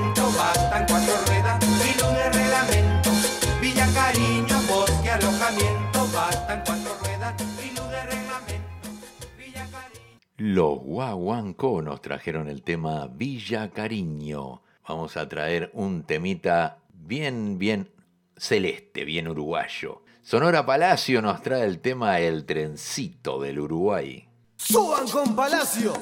Los 10.46 10.80
Guaguancó 10.80 11.80
nos 11.80 12.02
trajeron 12.02 12.48
el 12.50 12.62
tema 12.62 13.06
Villa 13.06 13.70
Cariño. 13.70 14.60
Vamos 14.86 15.16
a 15.16 15.26
traer 15.26 15.70
un 15.72 16.02
temita 16.02 16.80
bien, 16.92 17.58
bien 17.58 17.90
celeste, 18.36 19.06
bien 19.06 19.26
uruguayo. 19.26 20.02
Sonora 20.20 20.66
Palacio 20.66 21.22
nos 21.22 21.40
trae 21.40 21.64
el 21.64 21.78
tema 21.78 22.20
El 22.20 22.44
trencito 22.44 23.40
del 23.40 23.58
Uruguay. 23.58 24.28
Suban 24.56 25.08
con 25.08 25.34
Palacio 25.34 25.94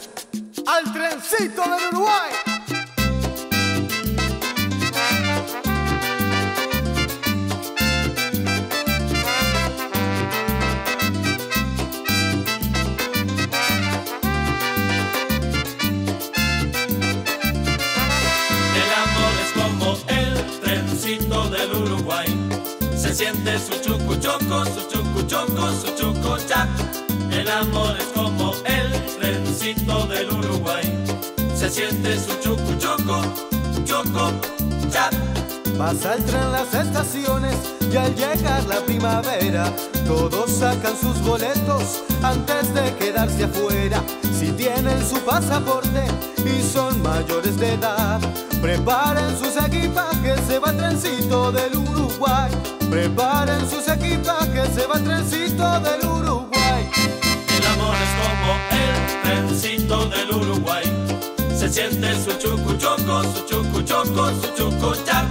al 0.66 0.93
trencito 0.93 1.62
del 1.62 1.88
Uruguay. 1.93 2.51
Se 23.13 23.25
siente 23.27 23.59
su 23.59 23.73
chucu 23.83 24.17
choco, 24.17 24.65
su 24.65 24.89
chucu 24.89 25.23
choco, 25.27 25.71
su 25.73 25.95
chuco 25.95 26.39
chac. 26.49 26.67
El 27.31 27.47
amor 27.47 27.95
es 27.99 28.07
como 28.07 28.55
el 28.65 28.91
trencito 29.21 30.07
del 30.07 30.31
Uruguay. 30.31 30.83
Se 31.55 31.69
siente 31.69 32.19
su 32.19 32.35
chucu 32.41 32.75
choco, 32.79 33.21
choco 33.85 34.33
chac. 34.91 35.13
Pasa 35.77 36.15
el 36.15 36.25
tren 36.25 36.53
las 36.53 36.73
estaciones 36.73 37.55
y 37.93 37.97
al 37.99 38.15
llegar 38.15 38.65
la 38.65 38.81
primavera 38.81 39.71
todos 40.07 40.51
sacan 40.51 40.97
sus 40.97 41.21
boletos 41.21 42.03
antes 42.23 42.73
de 42.73 42.95
quedarse 42.95 43.45
afuera. 43.45 44.03
Si 44.41 44.53
tienen 44.53 45.07
su 45.07 45.21
pasaporte 45.21 46.07
y 46.47 46.63
son 46.63 47.03
mayores 47.03 47.59
de 47.59 47.75
edad, 47.75 48.21
preparen 48.63 49.37
sus 49.39 49.55
equipajes, 49.63 50.41
se 50.49 50.59
va 50.59 50.71
el 50.71 50.79
trencito 50.79 51.53
del 51.53 51.77
Uruguay. 51.77 52.51
Preparen 52.93 53.66
sus 53.70 53.88
equipajes, 53.88 54.68
se 54.74 54.86
va 54.86 54.97
el 54.97 55.05
trencito 55.05 55.80
del 55.80 56.07
Uruguay. 56.07 56.90
El 57.49 57.66
amor 57.68 57.97
es 57.97 58.12
como 58.20 58.53
el 60.14 60.30
Uruguay. 60.30 60.84
Se 61.57 61.70
siente 61.70 62.14
su 62.22 62.32
chucu 62.32 62.76
choco, 62.76 63.22
su 63.22 63.47
chucu 63.47 63.80
choco, 63.80 64.28
su 64.43 64.49
chucu 64.55 64.95
chac. 65.07 65.26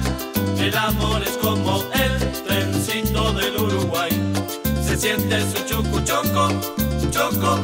El 0.57 0.75
amor 0.75 1.21
es 1.21 1.37
como 1.37 1.83
el 1.93 2.31
trencito 2.47 3.31
del 3.33 3.55
Uruguay. 3.55 4.09
Se 4.83 4.97
siente 4.97 5.39
su 5.51 5.63
chucu 5.63 6.01
choco, 6.01 6.49
choco, 7.11 7.59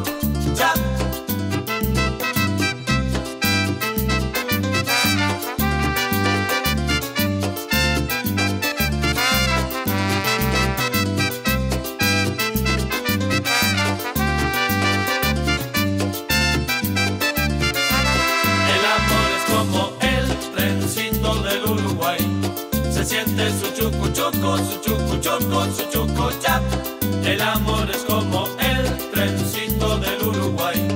El 27.37 27.43
amor 27.43 27.87
es 27.91 28.03
como 28.03 28.47
el 28.57 29.11
trencito 29.11 29.99
del 29.99 30.23
Uruguay. 30.23 30.87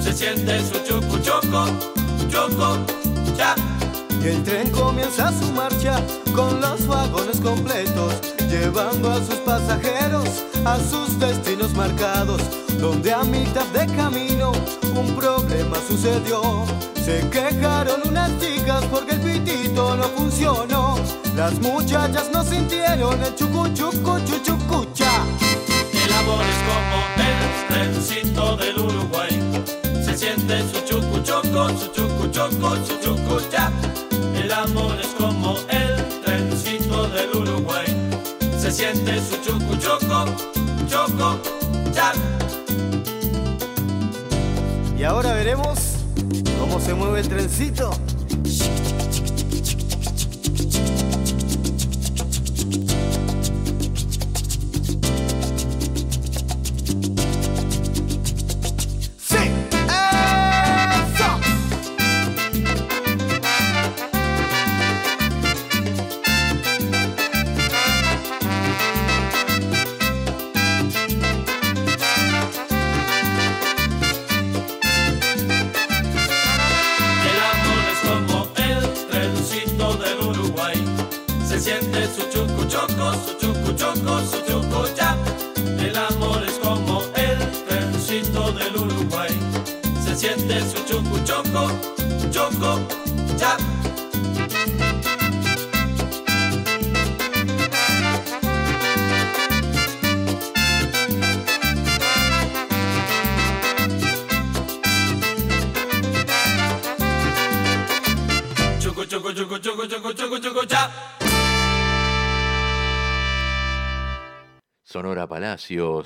Se 0.00 0.12
siente 0.12 0.60
su 0.60 0.78
choco, 0.84 1.66
choco, 2.30 2.78
chap. 3.36 3.58
Y 4.22 4.28
el 4.28 4.44
tren 4.44 4.70
comienza 4.70 5.32
su 5.32 5.50
marcha 5.50 6.00
con 6.32 6.60
los 6.60 6.86
vagones 6.86 7.40
completos, 7.40 8.14
llevando 8.48 9.10
a 9.10 9.16
sus 9.16 9.34
pasajeros 9.44 10.44
a 10.64 10.78
sus 10.78 11.18
destinos 11.18 11.74
marcados, 11.74 12.40
donde 12.78 13.12
a 13.12 13.24
mitad 13.24 13.66
de 13.72 13.84
camino 13.96 14.52
un 14.94 15.16
problema 15.16 15.76
sucedió. 15.88 16.66
Se 17.04 17.28
quejaron 17.30 18.02
unas 18.06 18.30
chicas 18.38 18.84
porque 18.92 19.14
el 19.14 19.20
pitito 19.22 19.96
no 19.96 20.04
funcionó. 20.10 21.00
Las 21.34 21.54
muchachas 21.54 22.30
no 22.32 22.44
sintieron 22.44 23.20
el 23.24 23.34
chucu 23.34 23.66
chucu 23.74 24.20
chuchucucha. 24.20 25.10
El 26.20 26.28
amor 26.28 26.44
es 26.44 26.60
como 26.68 26.98
el 27.16 27.66
trencito 27.68 28.56
del 28.58 28.78
Uruguay. 28.78 29.40
Se 30.04 30.14
siente 30.18 30.60
su 30.70 30.80
chucu 30.84 31.20
choco, 31.22 31.70
su 31.70 31.86
chucu 31.92 32.28
choco, 32.30 32.76
su 32.84 33.00
chucu 33.02 33.40
chap. 33.50 33.72
El 34.34 34.52
amor 34.52 35.00
es 35.00 35.06
como 35.18 35.56
el 35.70 36.20
trencito 36.22 37.08
del 37.08 37.34
Uruguay. 37.34 37.86
Se 38.58 38.70
siente 38.70 39.18
su 39.18 39.36
chucu 39.38 39.76
choco, 39.78 41.40
chap. 41.94 42.14
Y 44.98 45.02
ahora 45.04 45.32
veremos 45.32 45.78
cómo 46.60 46.78
se 46.80 46.92
mueve 46.92 47.20
el 47.20 47.28
trencito. 47.30 47.92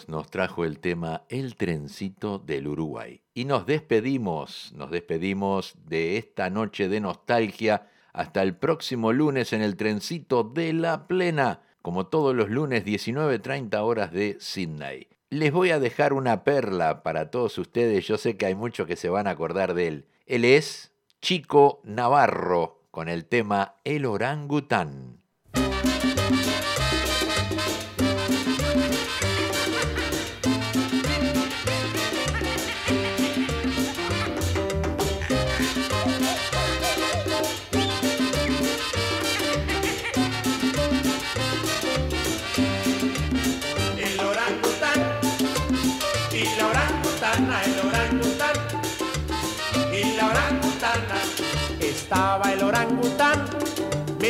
Nos 0.09 0.29
trajo 0.29 0.65
el 0.65 0.81
tema 0.81 1.23
El 1.29 1.57
trencito 1.57 2.39
del 2.39 2.67
Uruguay. 2.67 3.23
Y 3.33 3.45
nos 3.45 3.65
despedimos, 3.65 4.73
nos 4.75 4.91
despedimos 4.91 5.75
de 5.87 6.17
esta 6.19 6.51
noche 6.51 6.89
de 6.89 7.01
nostalgia 7.01 7.89
hasta 8.13 8.43
el 8.43 8.57
próximo 8.57 9.13
lunes 9.13 9.53
en 9.53 9.63
el 9.63 9.77
trencito 9.77 10.43
de 10.43 10.73
la 10.73 11.07
plena, 11.07 11.63
como 11.83 12.07
todos 12.07 12.35
los 12.35 12.51
lunes 12.51 12.85
19.30 12.85 13.77
horas 13.83 14.13
de 14.13 14.37
Sydney. 14.41 15.09
Les 15.31 15.53
voy 15.53 15.71
a 15.71 15.79
dejar 15.79 16.13
una 16.13 16.45
perla 16.45 17.03
para 17.03 17.31
todos 17.31 17.57
ustedes, 17.59 18.07
yo 18.07 18.19
sé 18.19 18.37
que 18.37 18.47
hay 18.47 18.55
muchos 18.55 18.87
que 18.87 18.97
se 18.97 19.09
van 19.09 19.27
a 19.27 19.31
acordar 19.31 19.75
de 19.75 19.89
él. 19.89 20.07
Él 20.27 20.45
es 20.45 20.93
Chico 21.21 21.81
Navarro 21.85 22.83
con 22.91 23.09
el 23.09 23.25
tema 23.25 23.77
El 23.85 24.07
orangután. 24.07 25.14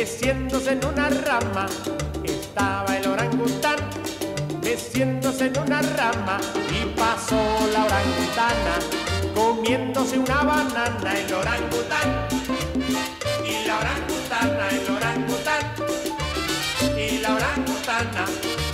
Meciéndose 0.05 0.73
en 0.73 0.85
una 0.85 1.09
rama. 1.09 1.65
Estaba 2.23 2.95
el 2.95 3.07
orangután 3.07 3.77
meciéndose 4.61 5.47
en 5.47 5.57
una 5.57 5.81
rama 5.81 6.37
y 6.69 6.85
pasó 6.95 7.41
la 7.73 7.85
orangutana 7.85 8.75
comiéndose 9.33 10.19
una 10.19 10.43
banana. 10.43 11.09
El 11.21 11.33
orangután 11.33 12.07
y 13.51 13.65
la 13.65 13.79
orangutana, 13.79 14.69
el 14.77 14.87
orangután 14.95 15.63
y 16.95 17.17
la 17.17 17.35
orangutana. 17.39 18.25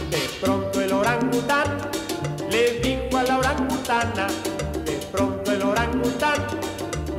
De 0.10 0.24
pronto 0.42 0.82
el 0.82 0.92
orangután 0.92 1.70
le 2.50 2.64
dijo 2.82 3.18
a 3.18 3.24
la 3.24 3.38
orangutana, 3.38 4.28
de 4.84 4.96
pronto 5.14 5.50
el 5.54 5.62
orangután 5.62 6.40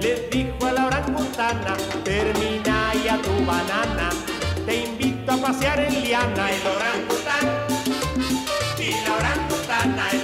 le 0.02 0.28
dijo 0.30 0.66
a 0.66 0.72
la 0.72 0.86
orangutana, 0.86 1.76
termina 2.04 2.71
tu 3.10 3.44
banana, 3.44 4.10
te 4.64 4.84
invito 4.84 5.32
a 5.32 5.36
pasear 5.36 5.80
en 5.80 6.02
liana, 6.02 6.50
el 6.52 6.62
orangután. 6.66 7.46
Y 8.78 8.90
la 9.04 9.14
orangutana, 9.16 10.10
el 10.12 10.21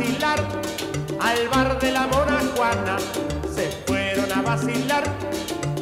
al 0.00 1.48
bar 1.48 1.80
de 1.80 1.90
la 1.90 2.06
mona 2.06 2.40
Juana. 2.54 2.96
Se 3.52 3.68
fueron 3.84 4.30
a 4.30 4.42
vacilar 4.42 5.02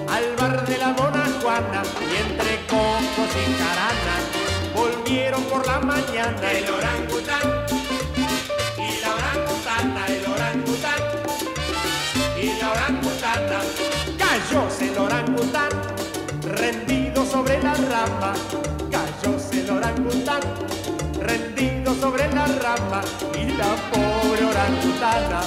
al 0.09 0.37
bar 0.37 0.67
de 0.67 0.79
la 0.79 0.89
mona 0.89 1.27
Juana 1.43 1.83
y 2.01 2.17
entre 2.25 2.57
cocos 2.67 3.31
y 3.37 3.53
caranas 3.61 4.25
volvieron 4.75 5.43
por 5.45 5.67
la 5.67 5.81
mañana 5.81 6.51
el 6.51 6.65
orangután 6.71 7.67
y 8.79 9.01
la 9.03 9.15
orangutana, 9.15 10.07
el 10.07 10.27
orangután 10.27 11.01
y 12.41 12.59
Cayóse 14.17 14.93
el 14.93 14.99
orangután, 14.99 15.71
rendido 16.43 17.27
sobre 17.27 17.63
la 17.63 17.75
rama. 17.75 18.33
Cayóse 18.91 19.61
el 19.61 19.71
orangután, 19.71 20.41
rendido 21.27 21.95
sobre 21.95 22.33
la 22.33 22.47
rama. 22.47 23.03
Y 23.35 23.45
la 23.59 23.75
pobre 23.91 24.45
orangutana, 24.45 25.41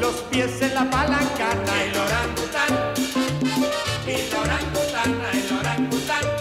los 0.00 0.14
pies 0.30 0.60
en 0.62 0.74
la 0.74 0.90
palangana. 0.90 1.82
El 1.84 1.96
orangután, 2.06 2.72
el 4.06 4.34
orangutana, 4.34 5.30
el 5.32 5.58
orangután. 5.58 6.37